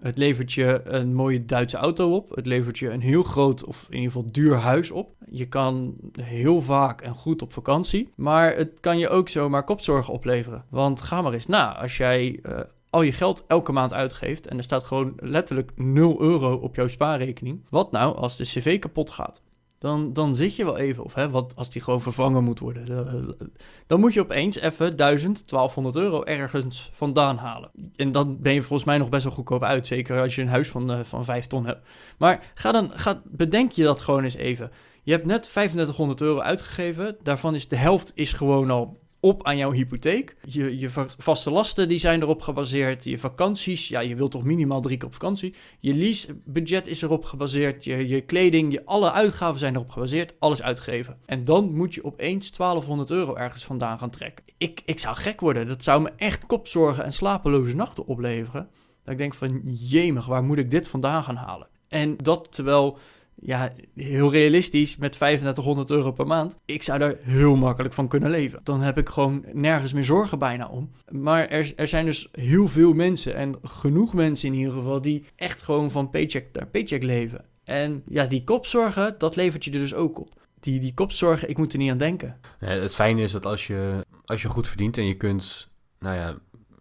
Het 0.00 0.18
levert 0.18 0.52
je 0.52 0.80
een 0.84 1.14
mooie 1.14 1.44
Duitse 1.44 1.76
auto 1.76 2.14
op. 2.14 2.34
Het 2.34 2.46
levert 2.46 2.78
je 2.78 2.90
een 2.90 3.00
heel 3.00 3.22
groot 3.22 3.64
of 3.64 3.86
in 3.88 3.96
ieder 3.96 4.12
geval 4.12 4.32
duur 4.32 4.54
huis 4.54 4.90
op. 4.90 5.14
Je 5.30 5.46
kan 5.46 5.94
heel 6.20 6.60
vaak 6.60 7.00
en 7.00 7.14
goed 7.14 7.42
op 7.42 7.52
vakantie. 7.52 8.12
Maar 8.16 8.56
het 8.56 8.80
kan 8.80 8.98
je 8.98 9.08
ook 9.08 9.28
zomaar 9.28 9.64
kopzorgen 9.64 10.12
opleveren. 10.12 10.64
Want 10.68 11.02
ga 11.02 11.22
maar 11.22 11.32
eens 11.32 11.46
na. 11.46 11.76
Als 11.76 11.96
jij 11.96 12.38
uh, 12.42 12.58
al 12.90 13.02
je 13.02 13.12
geld 13.12 13.44
elke 13.46 13.72
maand 13.72 13.94
uitgeeft 13.94 14.46
en 14.46 14.56
er 14.56 14.62
staat 14.62 14.84
gewoon 14.84 15.12
letterlijk 15.16 15.72
0 15.74 16.20
euro 16.20 16.54
op 16.54 16.74
jouw 16.74 16.88
spaarrekening. 16.88 17.64
Wat 17.70 17.92
nou 17.92 18.16
als 18.16 18.36
de 18.36 18.44
cv 18.44 18.78
kapot 18.78 19.10
gaat? 19.10 19.42
Dan, 19.78 20.12
dan 20.12 20.34
zit 20.34 20.56
je 20.56 20.64
wel 20.64 20.76
even, 20.76 21.04
of 21.04 21.14
hè, 21.14 21.30
wat, 21.30 21.52
als 21.56 21.70
die 21.70 21.82
gewoon 21.82 22.00
vervangen 22.00 22.44
moet 22.44 22.58
worden, 22.58 23.36
dan 23.86 24.00
moet 24.00 24.12
je 24.12 24.20
opeens 24.20 24.58
even 24.58 24.96
1000, 24.96 25.48
1200 25.48 25.96
euro 25.96 26.24
ergens 26.24 26.88
vandaan 26.92 27.36
halen. 27.36 27.70
En 27.96 28.12
dan 28.12 28.40
ben 28.40 28.54
je 28.54 28.62
volgens 28.62 28.88
mij 28.88 28.98
nog 28.98 29.08
best 29.08 29.24
wel 29.24 29.32
goedkoop 29.32 29.62
uit, 29.62 29.86
zeker 29.86 30.20
als 30.20 30.34
je 30.34 30.42
een 30.42 30.48
huis 30.48 30.68
van, 30.68 30.90
uh, 30.90 30.98
van 31.02 31.24
5 31.24 31.46
ton 31.46 31.66
hebt. 31.66 31.86
Maar 32.18 32.52
ga 32.54 32.72
dan, 32.72 32.90
ga, 32.94 33.22
bedenk 33.24 33.72
je 33.72 33.82
dat 33.82 34.00
gewoon 34.00 34.24
eens 34.24 34.36
even. 34.36 34.70
Je 35.02 35.12
hebt 35.12 35.26
net 35.26 35.42
3500 35.42 36.20
euro 36.20 36.40
uitgegeven, 36.40 37.16
daarvan 37.22 37.54
is 37.54 37.68
de 37.68 37.76
helft 37.76 38.12
is 38.14 38.32
gewoon 38.32 38.70
al 38.70 38.98
op 39.20 39.46
aan 39.46 39.56
jouw 39.56 39.72
hypotheek. 39.72 40.36
Je, 40.44 40.78
je 40.78 40.90
vaste 41.18 41.50
lasten 41.50 41.88
die 41.88 41.98
zijn 41.98 42.22
erop 42.22 42.42
gebaseerd. 42.42 43.04
Je 43.04 43.18
vakanties, 43.18 43.88
ja, 43.88 44.00
je 44.00 44.14
wilt 44.16 44.30
toch 44.30 44.44
minimaal 44.44 44.80
drie 44.80 44.96
keer 44.96 45.06
op 45.06 45.12
vakantie. 45.12 45.54
Je 45.80 45.94
leasebudget 45.94 46.86
is 46.86 47.02
erop 47.02 47.24
gebaseerd. 47.24 47.84
Je, 47.84 48.08
je 48.08 48.20
kleding, 48.20 48.72
je, 48.72 48.84
alle 48.84 49.12
uitgaven 49.12 49.58
zijn 49.58 49.74
erop 49.74 49.90
gebaseerd. 49.90 50.34
Alles 50.38 50.62
uitgeven. 50.62 51.16
En 51.26 51.44
dan 51.44 51.74
moet 51.74 51.94
je 51.94 52.04
opeens 52.04 52.50
1200 52.50 53.10
euro 53.10 53.34
ergens 53.34 53.64
vandaan 53.64 53.98
gaan 53.98 54.10
trekken. 54.10 54.44
Ik, 54.58 54.80
ik 54.84 54.98
zou 54.98 55.16
gek 55.16 55.40
worden. 55.40 55.66
Dat 55.66 55.84
zou 55.84 56.02
me 56.02 56.12
echt 56.16 56.46
kopzorgen 56.46 57.04
en 57.04 57.12
slapeloze 57.12 57.74
nachten 57.74 58.06
opleveren. 58.06 58.68
Dat 59.02 59.12
ik 59.12 59.18
denk 59.18 59.34
van, 59.34 59.60
jemig, 59.64 60.26
waar 60.26 60.44
moet 60.44 60.58
ik 60.58 60.70
dit 60.70 60.88
vandaan 60.88 61.24
gaan 61.24 61.36
halen? 61.36 61.68
En 61.88 62.16
dat 62.16 62.52
terwijl 62.52 62.98
ja, 63.40 63.72
heel 63.94 64.32
realistisch, 64.32 64.96
met 64.96 65.12
3500 65.12 65.90
euro 65.90 66.12
per 66.12 66.26
maand. 66.26 66.58
Ik 66.64 66.82
zou 66.82 66.98
daar 66.98 67.14
heel 67.24 67.56
makkelijk 67.56 67.94
van 67.94 68.08
kunnen 68.08 68.30
leven. 68.30 68.60
Dan 68.62 68.80
heb 68.80 68.98
ik 68.98 69.08
gewoon 69.08 69.44
nergens 69.52 69.92
meer 69.92 70.04
zorgen 70.04 70.38
bijna 70.38 70.68
om. 70.68 70.90
Maar 71.10 71.48
er, 71.48 71.72
er 71.76 71.88
zijn 71.88 72.04
dus 72.04 72.28
heel 72.32 72.68
veel 72.68 72.92
mensen, 72.92 73.34
en 73.34 73.58
genoeg 73.62 74.14
mensen 74.14 74.48
in 74.48 74.54
ieder 74.54 74.72
geval, 74.72 75.00
die 75.00 75.24
echt 75.36 75.62
gewoon 75.62 75.90
van 75.90 76.10
paycheck 76.10 76.46
naar 76.52 76.66
paycheck 76.66 77.02
leven. 77.02 77.44
En 77.64 78.02
ja, 78.06 78.26
die 78.26 78.44
kopzorgen, 78.44 79.14
dat 79.18 79.36
levert 79.36 79.64
je 79.64 79.70
er 79.70 79.78
dus 79.78 79.94
ook 79.94 80.20
op. 80.20 80.32
Die, 80.60 80.80
die 80.80 80.94
kopzorgen, 80.94 81.48
ik 81.48 81.58
moet 81.58 81.72
er 81.72 81.78
niet 81.78 81.90
aan 81.90 81.98
denken. 81.98 82.40
Het 82.58 82.94
fijne 82.94 83.22
is 83.22 83.32
dat 83.32 83.46
als 83.46 83.66
je, 83.66 84.06
als 84.24 84.42
je 84.42 84.48
goed 84.48 84.68
verdient 84.68 84.98
en 84.98 85.06
je 85.06 85.16
kunt, 85.16 85.68
nou 85.98 86.16
ja, 86.16 86.36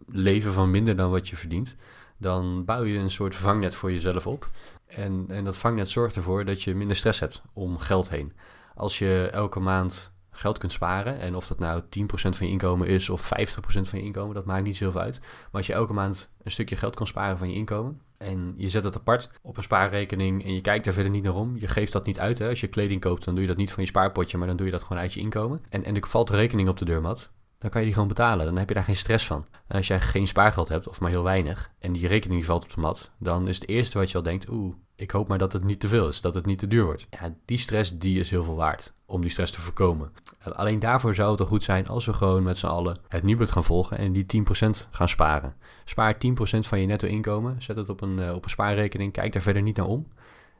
leven 0.08 0.54
van 0.54 0.72
minder 0.72 0.96
dan 0.96 1.12
wat 1.12 1.28
je 1.28 1.36
verdient, 1.36 1.76
dan 2.18 2.66
bouw 2.66 2.84
je 2.84 2.98
een 2.98 3.12
soort 3.12 3.36
vangnet 3.36 3.76
voor 3.76 3.92
jezelf 3.92 4.28
op. 4.28 4.50
En, 4.88 5.25
en 5.27 5.44
dat 5.44 5.58
vangnet 5.58 5.89
zorgt 5.89 6.15
ervoor 6.15 6.46
dat 6.46 6.62
je 6.62 6.75
minder 6.75 6.96
stress 6.96 7.20
hebt 7.20 7.41
om 7.53 7.77
geld 7.77 8.10
heen. 8.10 8.34
Als 8.75 9.00
je 9.00 9.29
elke 9.32 9.60
maand 9.60 10.15
geld 10.29 10.58
kunt 10.58 10.72
sparen, 10.72 11.20
en 11.20 11.36
of 11.36 11.48
dat 11.48 11.60
nou 11.60 11.82
10% 11.82 11.86
van 12.08 12.46
je 12.46 12.51
inkomen 12.51 12.88
is 12.88 13.10
of 13.10 13.32
50% 13.34 13.60
van 13.60 14.00
je 14.00 14.06
inkomen, 14.06 14.36
dat 14.36 14.46
maakt 14.46 14.63
niet 14.63 14.77
zoveel 14.77 15.01
uit. 15.01 15.20
Maar 15.20 15.50
als 15.51 15.67
je 15.67 15.74
elke 15.74 15.94
maand 15.94 16.32
een 16.44 16.51
stukje 16.51 16.75
geld 16.75 16.96
kan 16.96 17.08
sparen 17.08 17.38
van 17.38 17.50
je 17.50 17.56
inkomen, 17.56 18.01
en 18.17 18.53
je 18.58 18.70
zet 18.70 18.84
het 18.84 18.96
apart 18.96 19.29
op 19.41 19.58
een 19.58 19.63
spaarrekening 19.63 20.46
en 20.46 20.53
je 20.53 20.62
kijkt 20.62 20.88
er 20.88 20.94
verder 20.94 21.12
niet 21.12 21.24
naar 21.24 21.36
om. 21.36 21.58
Je 21.58 21.67
geeft 21.67 21.91
dat 21.91 22.06
niet 22.06 22.20
uit. 22.20 22.39
Hè? 22.39 22.50
Als 22.50 22.62
je 22.62 22.67
kleding 22.67 23.01
koopt, 23.01 23.25
dan 23.25 23.34
doe 23.34 23.44
je 23.44 23.50
dat 23.50 23.58
niet 23.58 23.72
van 23.72 23.84
je 23.84 23.89
spaarpotje, 23.89 24.38
maar 24.38 24.48
dan 24.48 24.58
doe 24.58 24.65
je 24.65 24.72
dat 24.72 24.84
gewoon 24.84 25.01
uit 25.01 25.13
je 25.13 25.20
inkomen. 25.20 25.62
En, 25.70 25.84
en 25.84 25.96
er 25.96 26.08
valt 26.08 26.29
rekening 26.29 26.70
op 26.70 26.77
de 26.77 26.86
deurmat. 26.86 27.32
Dan 27.60 27.70
kan 27.70 27.80
je 27.80 27.86
die 27.86 27.94
gewoon 27.94 28.10
betalen. 28.10 28.46
Dan 28.46 28.58
heb 28.58 28.68
je 28.68 28.74
daar 28.74 28.84
geen 28.84 28.96
stress 28.96 29.26
van. 29.26 29.46
Als 29.68 29.88
jij 29.88 30.00
geen 30.00 30.28
spaargeld 30.28 30.70
hebt, 30.70 30.88
of 30.88 31.00
maar 31.00 31.10
heel 31.10 31.24
weinig, 31.24 31.72
en 31.80 31.94
die 31.94 32.08
rekening 32.08 32.46
valt 32.46 32.64
op 32.64 32.74
de 32.74 32.82
mat, 32.82 33.12
dan 33.20 33.48
is 33.48 33.56
het 33.60 33.70
eerste 33.70 33.98
wat 33.98 34.12
je 34.12 34.18
al 34.18 34.24
denkt, 34.24 34.50
oeh, 34.50 34.76
ik 34.96 35.12
hoop 35.12 35.28
maar 35.28 35.38
dat 35.38 35.54
het 35.54 35.64
niet 35.64 35.80
te 35.80 35.88
veel 35.88 36.08
is, 36.08 36.22
dat 36.22 36.34
het 36.34 36.46
niet 36.46 36.60
te 36.60 36.68
duur 36.68 36.84
wordt. 36.84 37.08
Ja, 37.10 37.34
die 37.46 37.58
stress, 37.58 37.98
die 37.98 38.20
is 38.20 38.30
heel 38.30 38.44
veel 38.44 38.56
waard, 38.56 38.94
om 39.06 39.22
die 39.22 39.30
stress 39.30 39.52
te 39.52 39.62
voorkomen. 39.62 40.12
alleen 40.54 40.80
daarvoor 40.80 41.16
zou 41.16 41.32
het 41.32 41.40
al 41.40 41.46
goed 41.46 41.64
zijn 41.64 41.88
als 41.88 42.06
we 42.06 42.14
gewoon 42.14 42.44
met 42.44 42.58
z'n 42.58 42.66
allen 42.66 43.00
het 43.08 43.24
Nibud 43.24 43.52
gaan 43.52 43.64
volgen 43.64 43.98
en 43.98 44.12
die 44.12 44.26
10% 44.26 44.88
gaan 44.92 45.10
sparen. 45.10 45.56
Spaar 45.86 46.14
10% 46.14 46.20
van 46.60 46.80
je 46.80 46.86
netto 46.86 47.08
inkomen, 47.08 47.62
zet 47.62 47.76
het 47.76 47.90
op 47.90 48.02
een, 48.02 48.20
uh, 48.20 48.34
op 48.34 48.44
een 48.44 48.50
spaarrekening, 48.50 49.12
kijk 49.12 49.34
daar 49.34 49.42
verder 49.42 49.62
niet 49.62 49.78
naar 49.78 49.86
om. 49.86 50.08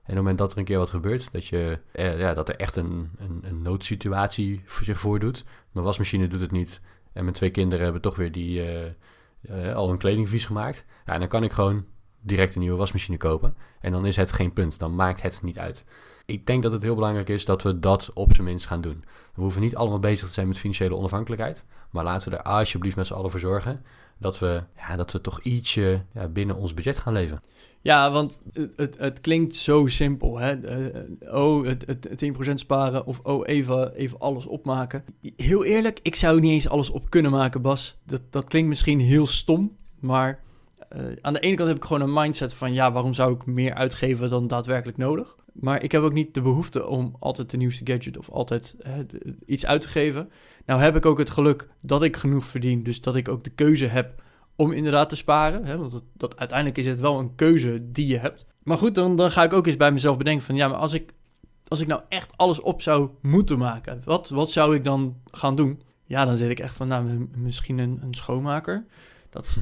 En 0.07 0.13
op 0.13 0.25
het 0.25 0.25
moment 0.25 0.37
dat 0.37 0.51
er 0.51 0.57
een 0.57 0.63
keer 0.63 0.77
wat 0.77 0.89
gebeurt, 0.89 1.31
dat, 1.31 1.47
je, 1.47 1.79
eh, 1.91 2.19
ja, 2.19 2.33
dat 2.33 2.49
er 2.49 2.55
echt 2.55 2.75
een, 2.75 3.11
een, 3.17 3.39
een 3.41 3.61
noodsituatie 3.61 4.61
voor 4.65 4.85
zich 4.85 4.99
voordoet. 4.99 5.45
Mijn 5.71 5.85
wasmachine 5.85 6.27
doet 6.27 6.41
het 6.41 6.51
niet 6.51 6.81
en 7.13 7.23
mijn 7.23 7.35
twee 7.35 7.49
kinderen 7.49 7.83
hebben 7.83 8.01
toch 8.01 8.15
weer 8.15 8.31
die, 8.31 8.63
uh, 9.49 9.75
al 9.75 9.89
hun 9.89 9.97
kleding 9.97 10.29
vies 10.29 10.45
gemaakt. 10.45 10.85
Ja, 11.05 11.17
dan 11.17 11.27
kan 11.27 11.43
ik 11.43 11.51
gewoon 11.51 11.85
direct 12.21 12.55
een 12.55 12.61
nieuwe 12.61 12.77
wasmachine 12.77 13.17
kopen. 13.17 13.55
En 13.79 13.91
dan 13.91 14.05
is 14.05 14.15
het 14.15 14.31
geen 14.31 14.53
punt. 14.53 14.79
Dan 14.79 14.95
maakt 14.95 15.21
het 15.21 15.41
niet 15.41 15.59
uit. 15.59 15.85
Ik 16.27 16.46
denk 16.46 16.63
dat 16.63 16.72
het 16.72 16.84
heel 16.84 16.96
belangrijk 16.96 17.29
is 17.29 17.46
dat 17.46 17.63
we 17.63 17.79
dat 17.79 18.12
op 18.13 18.34
zijn 18.34 18.48
minst 18.48 18.65
gaan 18.65 18.81
doen. 18.81 19.03
We 19.36 19.41
hoeven 19.41 19.62
niet 19.62 19.75
allemaal 19.75 20.00
bezig 20.00 20.27
te 20.27 20.34
zijn 20.34 20.48
met 20.48 20.57
financiële 20.57 20.96
onafhankelijkheid. 20.96 21.65
Maar 21.91 22.03
laten 22.03 22.31
we 22.31 22.38
er 22.38 22.43
alsjeblieft 22.43 22.96
met 22.96 23.07
z'n 23.07 23.13
allen 23.13 23.31
voor 23.31 23.39
zorgen 23.39 23.81
dat 24.17 24.39
we, 24.39 24.63
ja, 24.77 24.96
dat 24.96 25.12
we 25.12 25.22
toch 25.22 25.41
ietsje 25.41 26.03
ja, 26.13 26.27
binnen 26.27 26.55
ons 26.55 26.74
budget 26.74 26.98
gaan 27.00 27.13
leven. 27.13 27.41
Ja, 27.81 28.12
want 28.12 28.41
het, 28.75 28.98
het 28.98 29.22
klinkt 29.22 29.55
zo 29.55 29.88
simpel. 29.88 30.38
Hè? 30.38 30.79
Uh, 31.22 31.34
oh, 31.34 31.65
het, 31.65 31.86
het, 31.88 32.25
10% 32.51 32.53
sparen 32.53 33.05
of 33.05 33.19
oh, 33.24 33.48
even, 33.48 33.93
even 33.93 34.19
alles 34.19 34.46
opmaken. 34.46 35.03
Heel 35.36 35.63
eerlijk, 35.63 36.00
ik 36.01 36.15
zou 36.15 36.39
niet 36.39 36.51
eens 36.51 36.69
alles 36.69 36.89
op 36.89 37.10
kunnen 37.10 37.31
maken, 37.31 37.62
Bas. 37.62 37.98
Dat, 38.03 38.22
dat 38.29 38.48
klinkt 38.48 38.69
misschien 38.69 39.00
heel 39.00 39.27
stom, 39.27 39.77
maar 40.00 40.43
uh, 40.96 41.01
aan 41.22 41.34
de 41.34 41.39
ene 41.39 41.55
kant 41.55 41.67
heb 41.67 41.77
ik 41.77 41.86
gewoon 41.86 42.01
een 42.01 42.13
mindset 42.13 42.53
van 42.53 42.74
ja, 42.74 42.91
waarom 42.91 43.13
zou 43.13 43.34
ik 43.34 43.46
meer 43.46 43.74
uitgeven 43.74 44.29
dan 44.29 44.48
daadwerkelijk 44.48 44.98
nodig? 44.98 45.36
Maar 45.59 45.83
ik 45.83 45.91
heb 45.91 46.01
ook 46.01 46.13
niet 46.13 46.33
de 46.33 46.41
behoefte 46.41 46.85
om 46.85 47.15
altijd 47.19 47.49
de 47.49 47.57
nieuwste 47.57 47.85
gadget 47.91 48.17
of 48.17 48.29
altijd 48.29 48.75
iets 49.45 49.65
uit 49.65 49.81
te 49.81 49.87
geven. 49.87 50.29
Nou 50.65 50.81
heb 50.81 50.95
ik 50.95 51.05
ook 51.05 51.17
het 51.17 51.29
geluk 51.29 51.69
dat 51.81 52.03
ik 52.03 52.17
genoeg 52.17 52.45
verdien, 52.45 52.83
dus 52.83 53.01
dat 53.01 53.15
ik 53.15 53.29
ook 53.29 53.43
de 53.43 53.49
keuze 53.49 53.85
heb 53.85 54.23
om 54.55 54.71
inderdaad 54.71 55.09
te 55.09 55.15
sparen. 55.15 55.65
Hè? 55.65 55.77
Want 55.77 55.91
dat, 55.91 56.03
dat, 56.13 56.37
uiteindelijk 56.37 56.77
is 56.77 56.85
het 56.85 56.99
wel 56.99 57.19
een 57.19 57.35
keuze 57.35 57.91
die 57.91 58.07
je 58.07 58.17
hebt. 58.17 58.45
Maar 58.63 58.77
goed, 58.77 58.95
dan, 58.95 59.15
dan 59.15 59.31
ga 59.31 59.43
ik 59.43 59.53
ook 59.53 59.67
eens 59.67 59.77
bij 59.77 59.91
mezelf 59.91 60.17
bedenken 60.17 60.45
van... 60.45 60.55
ja, 60.55 60.67
maar 60.67 60.77
als 60.77 60.93
ik, 60.93 61.13
als 61.67 61.79
ik 61.79 61.87
nou 61.87 62.01
echt 62.09 62.31
alles 62.35 62.59
op 62.59 62.81
zou 62.81 63.09
moeten 63.21 63.57
maken... 63.57 64.01
wat, 64.03 64.29
wat 64.29 64.51
zou 64.51 64.75
ik 64.75 64.83
dan 64.83 65.17
gaan 65.31 65.55
doen? 65.55 65.81
Ja, 66.03 66.25
dan 66.25 66.37
zit 66.37 66.49
ik 66.49 66.59
echt 66.59 66.75
van, 66.75 66.87
nou, 66.87 67.27
misschien 67.35 67.77
een, 67.77 67.99
een 68.01 68.13
schoonmaker... 68.13 68.85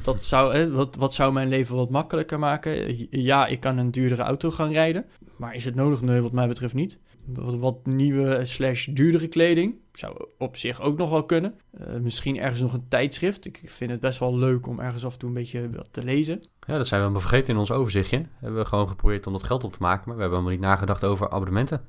Dat, 0.02 0.24
zou, 0.24 0.54
hè, 0.54 0.70
wat, 0.70 0.96
wat 0.96 1.14
zou 1.14 1.32
mijn 1.32 1.48
leven 1.48 1.76
wat 1.76 1.90
makkelijker 1.90 2.38
maken? 2.38 2.96
Ja, 3.10 3.46
ik 3.46 3.60
kan 3.60 3.78
een 3.78 3.90
duurdere 3.90 4.22
auto 4.22 4.50
gaan 4.50 4.72
rijden. 4.72 5.04
Maar 5.36 5.54
is 5.54 5.64
het 5.64 5.74
nodig? 5.74 6.00
Nee, 6.00 6.20
wat 6.20 6.32
mij 6.32 6.48
betreft 6.48 6.74
niet. 6.74 6.98
Wat, 7.34 7.86
nieuwe 7.86 8.44
slash 8.44 8.86
duurdere 8.86 9.28
kleding. 9.28 9.74
Zou 9.92 10.26
op 10.38 10.56
zich 10.56 10.80
ook 10.80 10.98
nog 10.98 11.10
wel 11.10 11.24
kunnen. 11.24 11.54
Uh, 11.80 11.96
misschien 11.96 12.38
ergens 12.38 12.60
nog 12.60 12.72
een 12.72 12.88
tijdschrift. 12.88 13.46
Ik 13.46 13.60
vind 13.64 13.90
het 13.90 14.00
best 14.00 14.18
wel 14.18 14.38
leuk 14.38 14.66
om 14.66 14.80
ergens 14.80 15.04
af 15.04 15.12
en 15.12 15.18
toe 15.18 15.28
een 15.28 15.34
beetje 15.34 15.70
wat 15.70 15.88
te 15.90 16.02
lezen. 16.02 16.42
Ja, 16.66 16.76
dat 16.76 16.86
zijn 16.86 17.02
we 17.04 17.08
maar 17.08 17.20
vergeten 17.20 17.52
in 17.52 17.58
ons 17.58 17.70
overzichtje. 17.70 18.22
Hebben 18.40 18.60
we 18.60 18.66
gewoon 18.66 18.88
geprobeerd 18.88 19.26
om 19.26 19.32
dat 19.32 19.42
geld 19.42 19.64
op 19.64 19.72
te 19.72 19.78
maken. 19.80 20.02
Maar 20.06 20.16
we 20.16 20.20
hebben 20.20 20.38
helemaal 20.38 20.58
niet 20.58 20.68
nagedacht 20.68 21.04
over 21.04 21.30
abonnementen. 21.30 21.80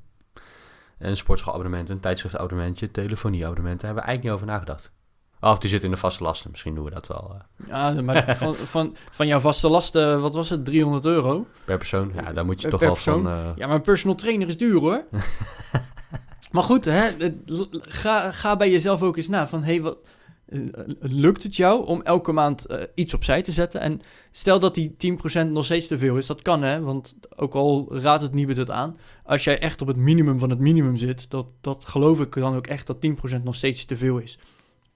Een 0.99 1.17
sportschoolabonnement, 1.17 1.89
een 1.89 1.99
tijdschriftabonnementje, 1.99 2.91
telefonieabonnementen. 2.91 3.87
Daar 3.87 3.95
hebben 3.95 4.03
we 4.03 4.09
eigenlijk 4.09 4.23
niet 4.23 4.33
over 4.33 4.47
nagedacht. 4.47 4.91
Of 5.39 5.57
die 5.57 5.69
zit 5.69 5.83
in 5.83 5.91
de 5.91 5.97
vaste 5.97 6.23
lasten. 6.23 6.51
Misschien 6.51 6.75
doen 6.75 6.83
we 6.83 6.91
dat 6.91 7.07
wel. 7.07 7.35
Uh. 7.35 7.67
Ja, 7.67 8.01
maar 8.01 8.35
van, 8.37 8.55
van, 8.55 8.95
van 9.11 9.27
jouw 9.27 9.39
vaste 9.39 9.67
lasten, 9.67 10.21
wat 10.21 10.33
was 10.33 10.49
het? 10.49 10.65
300 10.65 11.05
euro? 11.05 11.47
Per 11.65 11.77
persoon? 11.77 12.11
Ja, 12.13 12.33
daar 12.33 12.45
moet 12.45 12.61
je 12.61 12.67
toch 12.67 12.79
wel 12.79 12.93
persoon. 12.93 13.23
van... 13.23 13.31
Uh... 13.31 13.49
Ja, 13.55 13.67
maar 13.67 13.75
een 13.75 13.81
personal 13.81 14.15
trainer 14.15 14.47
is 14.47 14.57
duur 14.57 14.79
hoor. 14.79 15.03
maar 16.51 16.63
goed, 16.63 16.85
hè, 16.85 17.09
ga, 17.71 18.31
ga 18.31 18.57
bij 18.57 18.71
jezelf 18.71 19.01
ook 19.01 19.17
eens 19.17 19.27
na 19.27 19.47
van... 19.47 19.63
Hey, 19.63 19.81
wat, 19.81 19.97
eh, 20.47 20.59
lukt 20.99 21.43
het 21.43 21.55
jou 21.55 21.85
om 21.85 22.01
elke 22.01 22.31
maand 22.31 22.71
uh, 22.71 22.81
iets 22.95 23.13
opzij 23.13 23.41
te 23.41 23.51
zetten? 23.51 23.81
En 23.81 24.01
stel 24.31 24.59
dat 24.59 24.75
die 24.75 24.95
10% 25.45 25.47
nog 25.47 25.65
steeds 25.65 25.87
te 25.87 25.97
veel 25.97 26.17
is, 26.17 26.25
dat 26.25 26.41
kan 26.41 26.63
hè, 26.63 26.81
want 26.81 27.15
ook 27.35 27.53
al 27.53 27.87
raadt 27.89 28.23
het 28.23 28.33
niet 28.33 28.57
het 28.57 28.71
aan, 28.71 28.97
als 29.23 29.43
jij 29.43 29.59
echt 29.59 29.81
op 29.81 29.87
het 29.87 29.97
minimum 29.97 30.39
van 30.39 30.49
het 30.49 30.59
minimum 30.59 30.95
zit, 30.95 31.29
dat, 31.29 31.45
dat 31.61 31.85
geloof 31.85 32.19
ik 32.19 32.33
dan 32.33 32.55
ook 32.55 32.67
echt 32.67 32.87
dat 32.87 32.97
10% 33.39 33.43
nog 33.43 33.55
steeds 33.55 33.85
te 33.85 33.97
veel 33.97 34.17
is 34.17 34.39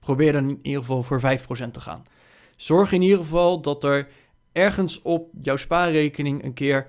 probeer 0.02 0.32
dan 0.32 0.48
in 0.48 0.58
ieder 0.62 0.80
geval 0.80 1.02
voor 1.02 1.20
5% 1.20 1.70
te 1.70 1.80
gaan. 1.80 2.02
Zorg 2.56 2.92
in 2.92 3.02
ieder 3.02 3.18
geval 3.18 3.60
dat 3.60 3.84
er 3.84 4.08
ergens 4.52 5.02
op 5.02 5.30
jouw 5.40 5.56
spaarrekening 5.56 6.44
een 6.44 6.54
keer 6.54 6.86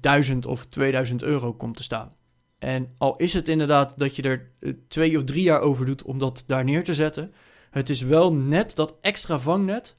1000 0.00 0.44
eh, 0.44 0.50
of 0.50 0.66
2000 0.66 1.22
euro 1.22 1.52
komt 1.52 1.76
te 1.76 1.82
staan. 1.82 2.12
En 2.58 2.92
al 2.98 3.16
is 3.16 3.34
het 3.34 3.48
inderdaad 3.48 3.98
dat 3.98 4.16
je 4.16 4.22
er 4.22 4.50
eh, 4.60 4.72
twee 4.88 5.16
of 5.16 5.24
drie 5.24 5.42
jaar 5.42 5.60
over 5.60 5.86
doet 5.86 6.02
om 6.02 6.18
dat 6.18 6.44
daar 6.46 6.64
neer 6.64 6.84
te 6.84 6.94
zetten, 6.94 7.32
het 7.70 7.90
is 7.90 8.02
wel 8.02 8.32
net 8.32 8.76
dat 8.76 8.96
extra 9.00 9.38
vangnet, 9.38 9.96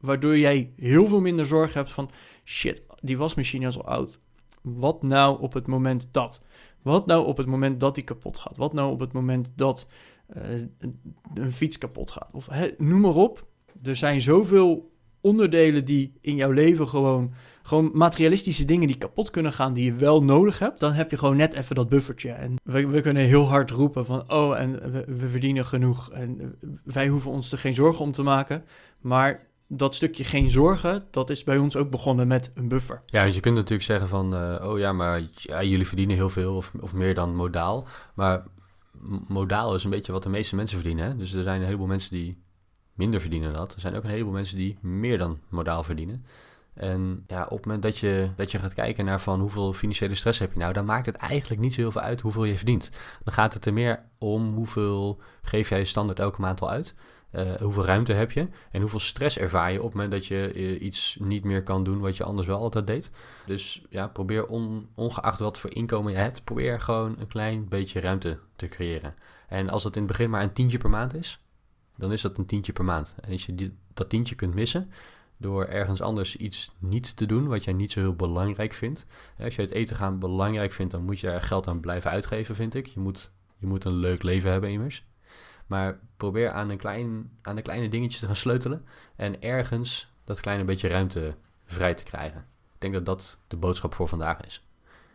waardoor 0.00 0.38
jij 0.38 0.72
heel 0.76 1.06
veel 1.06 1.20
minder 1.20 1.46
zorg 1.46 1.74
hebt 1.74 1.92
van 1.92 2.10
shit, 2.44 2.82
die 3.00 3.18
wasmachine 3.18 3.66
is 3.66 3.76
al 3.76 3.86
oud. 3.86 4.18
Wat 4.62 5.02
nou 5.02 5.40
op 5.40 5.52
het 5.52 5.66
moment 5.66 6.08
dat? 6.12 6.42
Wat 6.82 7.06
nou 7.06 7.26
op 7.26 7.36
het 7.36 7.46
moment 7.46 7.80
dat 7.80 7.94
die 7.94 8.04
kapot 8.04 8.38
gaat? 8.38 8.56
Wat 8.56 8.72
nou 8.72 8.92
op 8.92 9.00
het 9.00 9.12
moment 9.12 9.52
dat 9.54 9.88
een 11.34 11.52
fiets 11.52 11.78
kapot 11.78 12.10
gaat. 12.10 12.28
Of 12.32 12.48
noem 12.78 13.00
maar 13.00 13.14
op. 13.14 13.46
Er 13.82 13.96
zijn 13.96 14.20
zoveel 14.20 14.94
onderdelen 15.20 15.84
die 15.84 16.12
in 16.20 16.36
jouw 16.36 16.50
leven 16.50 16.88
gewoon, 16.88 17.34
gewoon 17.62 17.90
materialistische 17.92 18.64
dingen 18.64 18.86
die 18.86 18.98
kapot 18.98 19.30
kunnen 19.30 19.52
gaan, 19.52 19.72
die 19.72 19.84
je 19.84 19.92
wel 19.92 20.22
nodig 20.22 20.58
hebt. 20.58 20.80
Dan 20.80 20.92
heb 20.92 21.10
je 21.10 21.18
gewoon 21.18 21.36
net 21.36 21.54
even 21.54 21.74
dat 21.74 21.88
buffertje. 21.88 22.30
En 22.30 22.54
we, 22.62 22.86
we 22.86 23.00
kunnen 23.00 23.24
heel 23.24 23.48
hard 23.48 23.70
roepen 23.70 24.06
van, 24.06 24.30
oh, 24.32 24.58
en 24.58 24.92
we, 25.06 25.28
verdienen 25.28 25.64
genoeg. 25.64 26.10
En 26.10 26.56
wij 26.84 27.08
hoeven 27.08 27.30
ons 27.30 27.52
er 27.52 27.58
geen 27.58 27.74
zorgen 27.74 28.04
om 28.04 28.12
te 28.12 28.22
maken. 28.22 28.64
Maar 29.00 29.46
dat 29.68 29.94
stukje 29.94 30.24
geen 30.24 30.50
zorgen, 30.50 31.04
dat 31.10 31.30
is 31.30 31.44
bij 31.44 31.58
ons 31.58 31.76
ook 31.76 31.90
begonnen 31.90 32.26
met 32.26 32.50
een 32.54 32.68
buffer. 32.68 33.02
Ja, 33.06 33.22
want 33.22 33.34
je 33.34 33.40
kunt 33.40 33.54
natuurlijk 33.54 33.82
zeggen 33.82 34.08
van, 34.08 34.34
uh, 34.34 34.68
oh 34.68 34.78
ja, 34.78 34.92
maar 34.92 35.22
jullie 35.62 35.86
verdienen 35.86 36.16
heel 36.16 36.28
veel 36.28 36.54
of, 36.54 36.72
of 36.80 36.94
meer 36.94 37.14
dan 37.14 37.34
modaal. 37.34 37.86
Maar 38.14 38.44
modaal 39.28 39.74
is 39.74 39.84
een 39.84 39.90
beetje 39.90 40.12
wat 40.12 40.22
de 40.22 40.28
meeste 40.28 40.56
mensen 40.56 40.78
verdienen. 40.78 41.04
Hè? 41.04 41.16
Dus 41.16 41.32
er 41.32 41.42
zijn 41.42 41.60
een 41.60 41.66
heleboel 41.66 41.86
mensen 41.86 42.10
die 42.10 42.42
minder 42.94 43.20
verdienen 43.20 43.52
dan 43.52 43.60
dat. 43.60 43.74
Er 43.74 43.80
zijn 43.80 43.94
ook 43.94 44.04
een 44.04 44.10
heleboel 44.10 44.32
mensen 44.32 44.56
die 44.56 44.78
meer 44.80 45.18
dan 45.18 45.38
modaal 45.48 45.82
verdienen. 45.82 46.24
En 46.74 47.24
ja, 47.26 47.44
op 47.44 47.56
het 47.56 47.66
moment 47.66 47.82
dat 47.82 47.98
je, 47.98 48.30
dat 48.36 48.50
je 48.50 48.58
gaat 48.58 48.74
kijken 48.74 49.04
naar 49.04 49.20
van 49.20 49.40
hoeveel 49.40 49.72
financiële 49.72 50.14
stress 50.14 50.38
heb 50.38 50.52
je 50.52 50.58
nou, 50.58 50.72
dan 50.72 50.84
maakt 50.84 51.06
het 51.06 51.16
eigenlijk 51.16 51.60
niet 51.60 51.74
zo 51.74 51.80
heel 51.80 51.90
veel 51.90 52.00
uit 52.00 52.20
hoeveel 52.20 52.44
je 52.44 52.56
verdient. 52.56 52.90
Dan 53.24 53.34
gaat 53.34 53.54
het 53.54 53.66
er 53.66 53.72
meer 53.72 54.02
om 54.18 54.54
hoeveel 54.54 55.20
geef 55.42 55.68
jij 55.68 55.84
standaard 55.84 56.18
elke 56.18 56.40
maand 56.40 56.60
al 56.60 56.70
uit. 56.70 56.94
Uh, 57.36 57.54
hoeveel 57.54 57.84
ruimte 57.84 58.12
heb 58.12 58.32
je 58.32 58.48
en 58.70 58.80
hoeveel 58.80 59.00
stress 59.00 59.38
ervaar 59.38 59.72
je 59.72 59.78
op 59.78 59.84
het 59.84 59.94
moment 59.94 60.12
dat 60.12 60.26
je 60.26 60.52
uh, 60.54 60.82
iets 60.82 61.16
niet 61.20 61.44
meer 61.44 61.62
kan 61.62 61.84
doen 61.84 61.98
wat 61.98 62.16
je 62.16 62.24
anders 62.24 62.46
wel 62.46 62.58
altijd 62.58 62.86
deed. 62.86 63.10
Dus 63.46 63.82
ja, 63.90 64.06
probeer 64.08 64.46
on, 64.46 64.88
ongeacht 64.94 65.38
wat 65.38 65.58
voor 65.58 65.74
inkomen 65.74 66.12
je 66.12 66.18
hebt, 66.18 66.44
probeer 66.44 66.80
gewoon 66.80 67.16
een 67.18 67.28
klein 67.28 67.68
beetje 67.68 68.00
ruimte 68.00 68.38
te 68.56 68.68
creëren. 68.68 69.14
En 69.48 69.68
als 69.68 69.84
het 69.84 69.96
in 69.96 70.02
het 70.02 70.10
begin 70.10 70.30
maar 70.30 70.42
een 70.42 70.52
tientje 70.52 70.78
per 70.78 70.90
maand 70.90 71.14
is, 71.14 71.40
dan 71.96 72.12
is 72.12 72.20
dat 72.20 72.38
een 72.38 72.46
tientje 72.46 72.72
per 72.72 72.84
maand. 72.84 73.14
En 73.20 73.32
als 73.32 73.46
je 73.46 73.54
die, 73.54 73.74
dat 73.94 74.08
tientje 74.08 74.34
kunt 74.34 74.54
missen 74.54 74.90
door 75.36 75.64
ergens 75.64 76.00
anders 76.00 76.36
iets 76.36 76.72
niet 76.78 77.16
te 77.16 77.26
doen 77.26 77.46
wat 77.46 77.64
jij 77.64 77.72
niet 77.72 77.92
zo 77.92 78.00
heel 78.00 78.16
belangrijk 78.16 78.72
vindt. 78.72 79.06
Als 79.38 79.56
je 79.56 79.62
het 79.62 79.70
eten 79.70 79.96
gaan 79.96 80.18
belangrijk 80.18 80.72
vindt, 80.72 80.92
dan 80.92 81.04
moet 81.04 81.20
je 81.20 81.30
er 81.30 81.42
geld 81.42 81.66
aan 81.68 81.80
blijven 81.80 82.10
uitgeven, 82.10 82.54
vind 82.54 82.74
ik. 82.74 82.86
Je 82.86 83.00
moet, 83.00 83.30
je 83.58 83.66
moet 83.66 83.84
een 83.84 83.96
leuk 83.96 84.22
leven 84.22 84.50
hebben 84.50 84.70
immers. 84.70 85.04
Maar 85.66 85.98
probeer 86.16 86.50
aan, 86.50 86.70
een 86.70 86.76
klein, 86.76 87.30
aan 87.42 87.56
de 87.56 87.62
kleine 87.62 87.88
dingetjes 87.88 88.20
te 88.20 88.26
gaan 88.26 88.36
sleutelen. 88.36 88.84
En 89.16 89.42
ergens 89.42 90.12
dat 90.24 90.40
kleine 90.40 90.64
beetje 90.64 90.88
ruimte 90.88 91.34
vrij 91.64 91.94
te 91.94 92.04
krijgen. 92.04 92.38
Ik 92.74 92.80
denk 92.80 92.94
dat 92.94 93.06
dat 93.06 93.38
de 93.48 93.56
boodschap 93.56 93.94
voor 93.94 94.08
vandaag 94.08 94.40
is. 94.40 94.64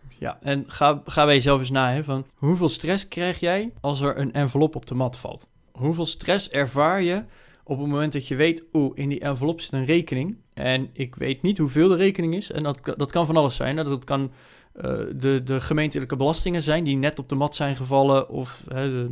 Ja, 0.10 0.38
en 0.42 0.64
ga, 0.68 1.02
ga 1.06 1.26
bij 1.26 1.34
jezelf 1.34 1.60
eens 1.60 1.70
na. 1.70 1.92
Hè, 1.92 2.04
van 2.04 2.26
hoeveel 2.36 2.70
stress 2.70 3.08
krijg 3.08 3.40
jij 3.40 3.74
als 3.82 4.02
er 4.02 4.18
een 4.18 4.34
envelop 4.34 4.76
op 4.76 4.86
de 4.86 4.96
mat 4.96 5.18
valt? 5.18 5.50
Hoeveel 5.72 6.06
stress 6.06 6.50
ervaar 6.50 7.02
je 7.02 7.24
op 7.64 7.78
het 7.78 7.88
moment 7.88 8.14
dat 8.14 8.28
je 8.28 8.36
weet... 8.36 8.66
oeh, 8.74 8.92
in 8.98 9.10
die 9.10 9.20
envelop 9.20 9.62
zit 9.62 9.72
een 9.72 9.86
rekening... 9.86 10.38
en 10.54 10.90
ik 10.94 11.16
weet 11.16 11.42
niet 11.42 11.58
hoeveel 11.58 11.88
de 11.88 11.96
rekening 11.96 12.36
is. 12.36 12.52
En 12.52 12.64
dat, 12.64 12.94
dat 12.98 13.12
kan 13.12 13.26
van 13.26 13.38
alles 13.38 13.56
zijn. 13.56 13.76
Dat 13.76 14.04
kan 14.04 14.32
uh, 14.76 14.84
de, 15.16 15.42
de 15.44 15.62
gemeentelijke 15.62 16.16
belastingen 16.16 16.62
zijn... 16.62 16.84
die 16.84 16.98
net 16.98 17.20
op 17.20 17.30
de 17.30 17.36
mat 17.36 17.56
zijn 17.56 17.76
gevallen... 17.76 18.30
of 18.30 18.64
de, 18.68 19.12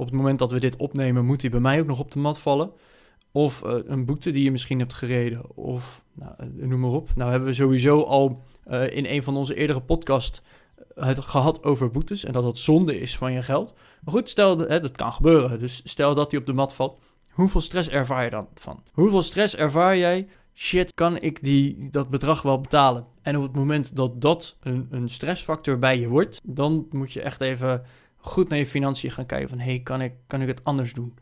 op 0.00 0.06
het 0.06 0.14
moment 0.14 0.38
dat 0.38 0.50
we 0.50 0.60
dit 0.60 0.76
opnemen, 0.76 1.24
moet 1.24 1.40
die 1.40 1.50
bij 1.50 1.60
mij 1.60 1.80
ook 1.80 1.86
nog 1.86 1.98
op 1.98 2.10
de 2.10 2.18
mat 2.18 2.38
vallen. 2.38 2.72
Of 3.32 3.64
uh, 3.64 3.72
een 3.84 4.04
boete 4.04 4.30
die 4.30 4.44
je 4.44 4.50
misschien 4.50 4.78
hebt 4.78 4.94
gereden. 4.94 5.56
Of 5.56 6.04
nou, 6.14 6.32
eh, 6.38 6.66
noem 6.66 6.80
maar 6.80 6.90
op. 6.90 7.10
Nou 7.14 7.30
hebben 7.30 7.48
we 7.48 7.54
sowieso 7.54 8.02
al 8.02 8.42
uh, 8.70 8.96
in 8.96 9.06
een 9.06 9.22
van 9.22 9.36
onze 9.36 9.54
eerdere 9.54 9.80
podcasts 9.80 10.42
het 10.94 11.20
gehad 11.20 11.64
over 11.64 11.90
boetes. 11.90 12.24
En 12.24 12.32
dat 12.32 12.42
dat 12.42 12.58
zonde 12.58 13.00
is 13.00 13.16
van 13.16 13.32
je 13.32 13.42
geld. 13.42 13.74
Maar 14.04 14.14
goed, 14.14 14.28
stel, 14.28 14.58
hè, 14.58 14.80
dat 14.80 14.96
kan 14.96 15.12
gebeuren. 15.12 15.58
Dus 15.58 15.80
stel 15.84 16.14
dat 16.14 16.30
die 16.30 16.38
op 16.38 16.46
de 16.46 16.52
mat 16.52 16.74
valt. 16.74 17.00
Hoeveel 17.30 17.60
stress 17.60 17.88
ervaar 17.88 18.24
je 18.24 18.30
dan 18.30 18.48
van? 18.54 18.82
Hoeveel 18.92 19.22
stress 19.22 19.56
ervaar 19.56 19.96
jij? 19.96 20.28
Shit, 20.54 20.94
kan 20.94 21.20
ik 21.20 21.42
die, 21.42 21.88
dat 21.90 22.10
bedrag 22.10 22.42
wel 22.42 22.60
betalen? 22.60 23.06
En 23.22 23.36
op 23.36 23.42
het 23.42 23.54
moment 23.54 23.96
dat 23.96 24.20
dat 24.20 24.56
een, 24.60 24.86
een 24.90 25.08
stressfactor 25.08 25.78
bij 25.78 26.00
je 26.00 26.08
wordt, 26.08 26.40
dan 26.44 26.86
moet 26.90 27.12
je 27.12 27.22
echt 27.22 27.40
even 27.40 27.82
goed 28.20 28.48
naar 28.48 28.58
je 28.58 28.66
financiën 28.66 29.10
gaan 29.10 29.26
kijken. 29.26 29.48
Van 29.48 29.58
hey, 29.58 29.80
kan 29.80 30.00
ik, 30.00 30.12
kan 30.26 30.42
ik 30.42 30.48
het 30.48 30.64
anders 30.64 30.94
doen? 30.94 31.14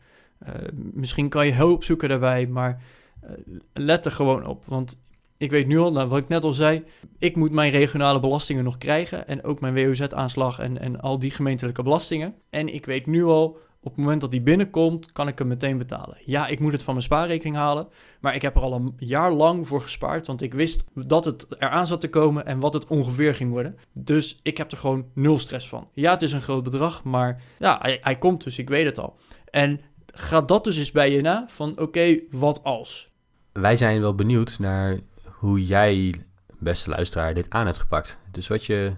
Uh, 0.47 0.53
misschien 0.73 1.29
kan 1.29 1.45
je 1.45 1.53
hulp 1.53 1.83
zoeken 1.83 2.09
daarbij, 2.09 2.47
maar 2.47 2.81
uh, 3.23 3.29
let 3.73 4.05
er 4.05 4.11
gewoon 4.11 4.45
op. 4.45 4.63
Want 4.65 4.99
ik 5.37 5.51
weet 5.51 5.67
nu 5.67 5.77
al, 5.77 5.91
nou, 5.91 6.07
wat 6.07 6.19
ik 6.19 6.27
net 6.27 6.43
al 6.43 6.53
zei, 6.53 6.83
ik 7.17 7.35
moet 7.35 7.51
mijn 7.51 7.71
regionale 7.71 8.19
belastingen 8.19 8.63
nog 8.63 8.77
krijgen. 8.77 9.27
En 9.27 9.43
ook 9.43 9.59
mijn 9.59 9.73
WOZ-aanslag 9.73 10.59
en, 10.59 10.79
en 10.79 11.01
al 11.01 11.19
die 11.19 11.31
gemeentelijke 11.31 11.83
belastingen. 11.83 12.35
En 12.49 12.73
ik 12.73 12.85
weet 12.85 13.05
nu 13.05 13.23
al, 13.23 13.57
op 13.81 13.91
het 13.91 14.03
moment 14.03 14.21
dat 14.21 14.31
die 14.31 14.41
binnenkomt, 14.41 15.11
kan 15.11 15.27
ik 15.27 15.37
hem 15.37 15.47
meteen 15.47 15.77
betalen. 15.77 16.17
Ja, 16.25 16.47
ik 16.47 16.59
moet 16.59 16.71
het 16.71 16.83
van 16.83 16.93
mijn 16.93 17.05
spaarrekening 17.05 17.55
halen. 17.55 17.87
Maar 18.19 18.35
ik 18.35 18.41
heb 18.41 18.55
er 18.55 18.61
al 18.61 18.73
een 18.73 18.93
jaar 18.97 19.31
lang 19.31 19.67
voor 19.67 19.81
gespaard. 19.81 20.27
Want 20.27 20.41
ik 20.41 20.53
wist 20.53 20.85
dat 20.93 21.25
het 21.25 21.45
eraan 21.59 21.87
zat 21.87 22.01
te 22.01 22.09
komen 22.09 22.45
en 22.45 22.59
wat 22.59 22.73
het 22.73 22.87
ongeveer 22.87 23.35
ging 23.35 23.51
worden. 23.51 23.77
Dus 23.93 24.39
ik 24.43 24.57
heb 24.57 24.71
er 24.71 24.77
gewoon 24.77 25.05
nul 25.13 25.37
stress 25.37 25.69
van. 25.69 25.87
Ja, 25.93 26.11
het 26.11 26.21
is 26.21 26.31
een 26.31 26.41
groot 26.41 26.63
bedrag, 26.63 27.03
maar 27.03 27.41
ja, 27.59 27.79
hij, 28.01 28.17
komt 28.17 28.43
dus, 28.43 28.57
ik 28.57 28.69
weet 28.69 28.85
het 28.85 28.99
al. 28.99 29.17
En 29.51 29.81
ga 30.13 30.41
dat 30.41 30.63
dus 30.63 30.77
eens 30.77 30.91
bij 30.91 31.11
je 31.11 31.21
na 31.21 31.45
van 31.47 31.79
oké, 31.79 32.19
wat 32.31 32.63
als? 32.63 33.11
Wij 33.51 33.75
zijn 33.75 34.01
wel 34.01 34.15
benieuwd 34.15 34.59
naar 34.59 34.99
hoe 35.25 35.65
jij, 35.65 36.23
beste 36.57 36.89
luisteraar, 36.89 37.33
dit 37.33 37.49
aan 37.49 37.65
hebt 37.65 37.79
gepakt. 37.79 38.19
Dus 38.31 38.47
wat 38.47 38.65
je 38.65 38.93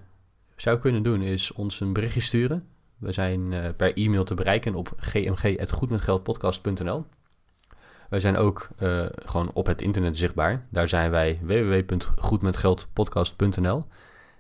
zou 0.56 0.78
kunnen 0.78 1.04
doen 1.04 1.22
is 1.22 1.52
ons 1.52 1.80
een 1.80 1.94
berichtje 1.94 2.22
sturen. 2.22 2.71
We 3.02 3.12
zijn 3.12 3.52
uh, 3.52 3.66
per 3.78 3.94
e-mail 3.94 4.24
te 4.24 4.34
bereiken 4.34 4.76
op 4.76 4.94
gmg.goedmetgeldpodcast.nl. 4.98 7.06
Wij 8.10 8.20
zijn 8.20 8.38
ook 8.38 8.68
uh, 8.80 9.06
gewoon 9.26 9.50
op 9.54 9.66
het 9.66 9.82
internet 9.82 10.18
zichtbaar. 10.18 10.66
Daar 10.70 10.88
zijn 10.88 11.12
wij 11.12 11.40
www.goedmetgeldpodcast.nl. 11.42 13.86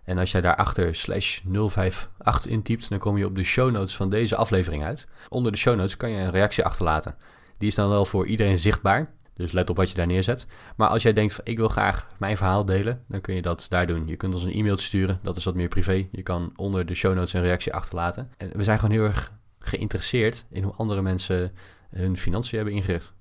En 0.04 0.17
als 0.17 0.32
jij 0.32 0.41
daarachter 0.41 0.95
slash 0.95 1.39
058 1.54 2.52
intypt, 2.52 2.89
dan 2.89 3.00
kom 3.00 3.17
je 3.17 3.26
op 3.26 3.36
de 3.36 3.43
show 3.43 3.71
notes 3.71 3.95
van 3.95 4.10
deze 4.10 4.36
aflevering 4.36 4.84
uit. 4.84 5.08
Onder 5.30 5.52
de 5.52 5.58
show 5.58 5.76
notes 5.76 5.97
kan 5.97 6.12
je 6.12 6.17
een 6.17 6.32
reactie 6.32 6.65
achterlaten. 6.65 7.15
Die 7.58 7.67
is 7.67 7.76
dan 7.76 7.89
wel 7.89 8.06
voor 8.06 8.26
iedereen 8.26 8.58
zichtbaar. 8.58 9.13
Dus 9.41 9.51
let 9.51 9.69
op 9.69 9.75
wat 9.75 9.89
je 9.89 9.95
daar 9.95 10.08
neerzet. 10.08 10.47
Maar 10.75 10.88
als 10.88 11.04
jij 11.04 11.13
denkt, 11.13 11.39
ik 11.43 11.58
wil 11.58 11.67
graag 11.67 12.08
mijn 12.19 12.38
verhaal 12.38 12.65
delen, 12.65 13.04
dan 13.08 13.21
kun 13.21 13.36
je 13.36 13.41
dat 13.41 13.65
daar 13.69 13.88
doen. 13.88 14.08
Je 14.08 14.15
kunt 14.15 14.34
ons 14.34 14.43
een 14.43 14.54
e-mail 14.54 14.77
sturen, 14.77 15.19
dat 15.23 15.38
is 15.38 15.43
wat 15.43 15.56
meer 15.56 15.67
privé. 15.67 16.08
Je 16.12 16.21
kan 16.21 16.51
onder 16.56 16.86
de 16.86 16.93
show 16.93 17.15
notes 17.15 17.34
een 17.34 17.41
reactie 17.41 17.73
achterlaten. 17.73 18.32
En 18.38 18.51
we 18.56 18.63
zijn 18.63 18.80
gewoon 18.80 18.95
heel 18.95 19.06
erg 19.06 19.34
geïnteresseerd 19.60 20.45
in 20.49 20.63
hoe 20.63 20.73
andere 20.73 21.01
mensen 21.01 21.51
hun 21.89 22.17
financiën 22.17 22.58
hebben 22.58 22.75
ingericht. 22.75 23.13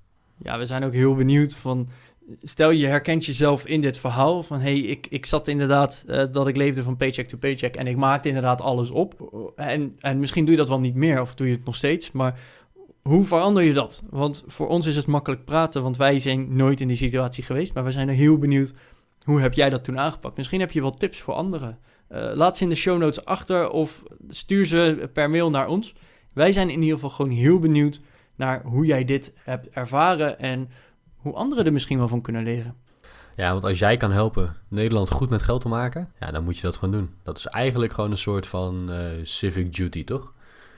Ja, 0.42 0.58
we 0.58 0.66
zijn 0.66 0.84
ook 0.84 0.92
heel 0.92 1.14
benieuwd 1.14 1.54
van... 1.54 1.88
Stel 2.42 2.70
je 2.70 2.86
herkent 2.86 3.26
jezelf 3.26 3.66
in 3.66 3.80
dit 3.80 3.98
verhaal 3.98 4.42
van... 4.42 4.60
hey, 4.60 4.78
ik, 4.78 5.06
ik 5.06 5.26
zat 5.26 5.48
inderdaad 5.48 6.04
uh, 6.06 6.24
dat 6.32 6.48
ik 6.48 6.56
leefde 6.56 6.82
van 6.82 6.96
paycheck 6.96 7.26
to 7.26 7.38
paycheck... 7.38 7.76
en 7.76 7.86
ik 7.86 7.96
maakte 7.96 8.28
inderdaad 8.28 8.60
alles 8.60 8.90
op. 8.90 9.32
En, 9.56 9.96
en 9.98 10.18
misschien 10.18 10.44
doe 10.44 10.52
je 10.52 10.60
dat 10.60 10.68
wel 10.68 10.80
niet 10.80 10.94
meer 10.94 11.20
of 11.20 11.34
doe 11.34 11.46
je 11.46 11.52
het 11.52 11.64
nog 11.64 11.76
steeds... 11.76 12.12
maar 12.12 12.38
hoe 13.02 13.24
verander 13.24 13.62
je 13.62 13.72
dat? 13.72 14.02
Want 14.10 14.44
voor 14.46 14.68
ons 14.68 14.86
is 14.86 14.96
het 14.96 15.06
makkelijk 15.06 15.44
praten, 15.44 15.82
want 15.82 15.96
wij 15.96 16.18
zijn 16.18 16.56
nooit 16.56 16.80
in 16.80 16.88
die 16.88 16.96
situatie 16.96 17.44
geweest. 17.44 17.74
Maar 17.74 17.84
we 17.84 17.90
zijn 17.90 18.08
er 18.08 18.14
heel 18.14 18.38
benieuwd, 18.38 18.72
hoe 19.24 19.40
heb 19.40 19.54
jij 19.54 19.70
dat 19.70 19.84
toen 19.84 19.98
aangepakt? 19.98 20.36
Misschien 20.36 20.60
heb 20.60 20.70
je 20.70 20.80
wel 20.80 20.94
tips 20.94 21.20
voor 21.20 21.34
anderen. 21.34 21.78
Uh, 22.12 22.30
laat 22.34 22.56
ze 22.56 22.62
in 22.62 22.68
de 22.68 22.74
show 22.74 22.98
notes 22.98 23.24
achter 23.24 23.70
of 23.70 24.02
stuur 24.28 24.64
ze 24.64 25.10
per 25.12 25.30
mail 25.30 25.50
naar 25.50 25.68
ons. 25.68 25.94
Wij 26.32 26.52
zijn 26.52 26.70
in 26.70 26.80
ieder 26.80 26.94
geval 26.94 27.10
gewoon 27.10 27.30
heel 27.30 27.58
benieuwd 27.58 28.00
naar 28.34 28.62
hoe 28.64 28.86
jij 28.86 29.04
dit 29.04 29.32
hebt 29.36 29.70
ervaren 29.70 30.38
en 30.38 30.68
hoe 31.16 31.34
anderen 31.34 31.64
er 31.64 31.72
misschien 31.72 31.98
wel 31.98 32.08
van 32.08 32.20
kunnen 32.20 32.42
leren. 32.42 32.74
Ja, 33.36 33.52
want 33.52 33.64
als 33.64 33.78
jij 33.78 33.96
kan 33.96 34.12
helpen 34.12 34.56
Nederland 34.68 35.10
goed 35.10 35.30
met 35.30 35.42
geld 35.42 35.60
te 35.60 35.68
maken, 35.68 36.12
ja, 36.20 36.30
dan 36.30 36.44
moet 36.44 36.56
je 36.56 36.62
dat 36.62 36.76
gewoon 36.76 36.94
doen. 36.94 37.14
Dat 37.22 37.38
is 37.38 37.46
eigenlijk 37.46 37.92
gewoon 37.92 38.10
een 38.10 38.18
soort 38.18 38.46
van 38.46 38.90
uh, 38.90 39.10
civic 39.22 39.74
duty, 39.74 40.04
toch? 40.04 40.32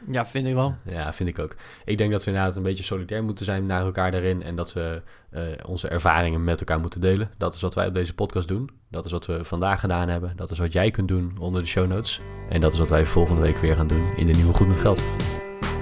Ja, 0.06 0.26
vind 0.26 0.46
ik 0.46 0.54
wel. 0.54 0.74
Ja, 0.84 1.12
vind 1.12 1.28
ik 1.28 1.38
ook. 1.38 1.56
Ik 1.84 1.98
denk 1.98 2.12
dat 2.12 2.24
we 2.24 2.30
inderdaad 2.30 2.56
een 2.56 2.62
beetje 2.62 2.84
solidair 2.84 3.24
moeten 3.24 3.44
zijn 3.44 3.66
naar 3.66 3.84
elkaar 3.84 4.10
daarin. 4.10 4.42
En 4.42 4.56
dat 4.56 4.72
we 4.72 5.02
uh, 5.30 5.40
onze 5.68 5.88
ervaringen 5.88 6.44
met 6.44 6.58
elkaar 6.58 6.80
moeten 6.80 7.00
delen. 7.00 7.30
Dat 7.38 7.54
is 7.54 7.60
wat 7.60 7.74
wij 7.74 7.86
op 7.86 7.94
deze 7.94 8.14
podcast 8.14 8.48
doen. 8.48 8.70
Dat 8.90 9.04
is 9.04 9.10
wat 9.10 9.26
we 9.26 9.44
vandaag 9.44 9.80
gedaan 9.80 10.08
hebben. 10.08 10.32
Dat 10.36 10.50
is 10.50 10.58
wat 10.58 10.72
jij 10.72 10.90
kunt 10.90 11.08
doen 11.08 11.36
onder 11.40 11.62
de 11.62 11.68
show 11.68 11.92
notes. 11.92 12.20
En 12.48 12.60
dat 12.60 12.72
is 12.72 12.78
wat 12.78 12.88
wij 12.88 13.06
volgende 13.06 13.40
week 13.42 13.56
weer 13.56 13.76
gaan 13.76 13.86
doen 13.86 14.16
in 14.16 14.26
de 14.26 14.32
nieuwe 14.32 14.54
Goed 14.54 14.68
met 14.68 14.78
Geld. 14.78 15.02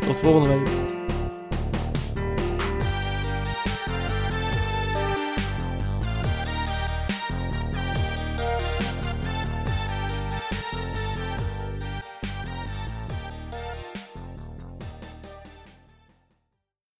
Tot 0.00 0.16
volgende 0.16 0.48
week. 0.48 0.89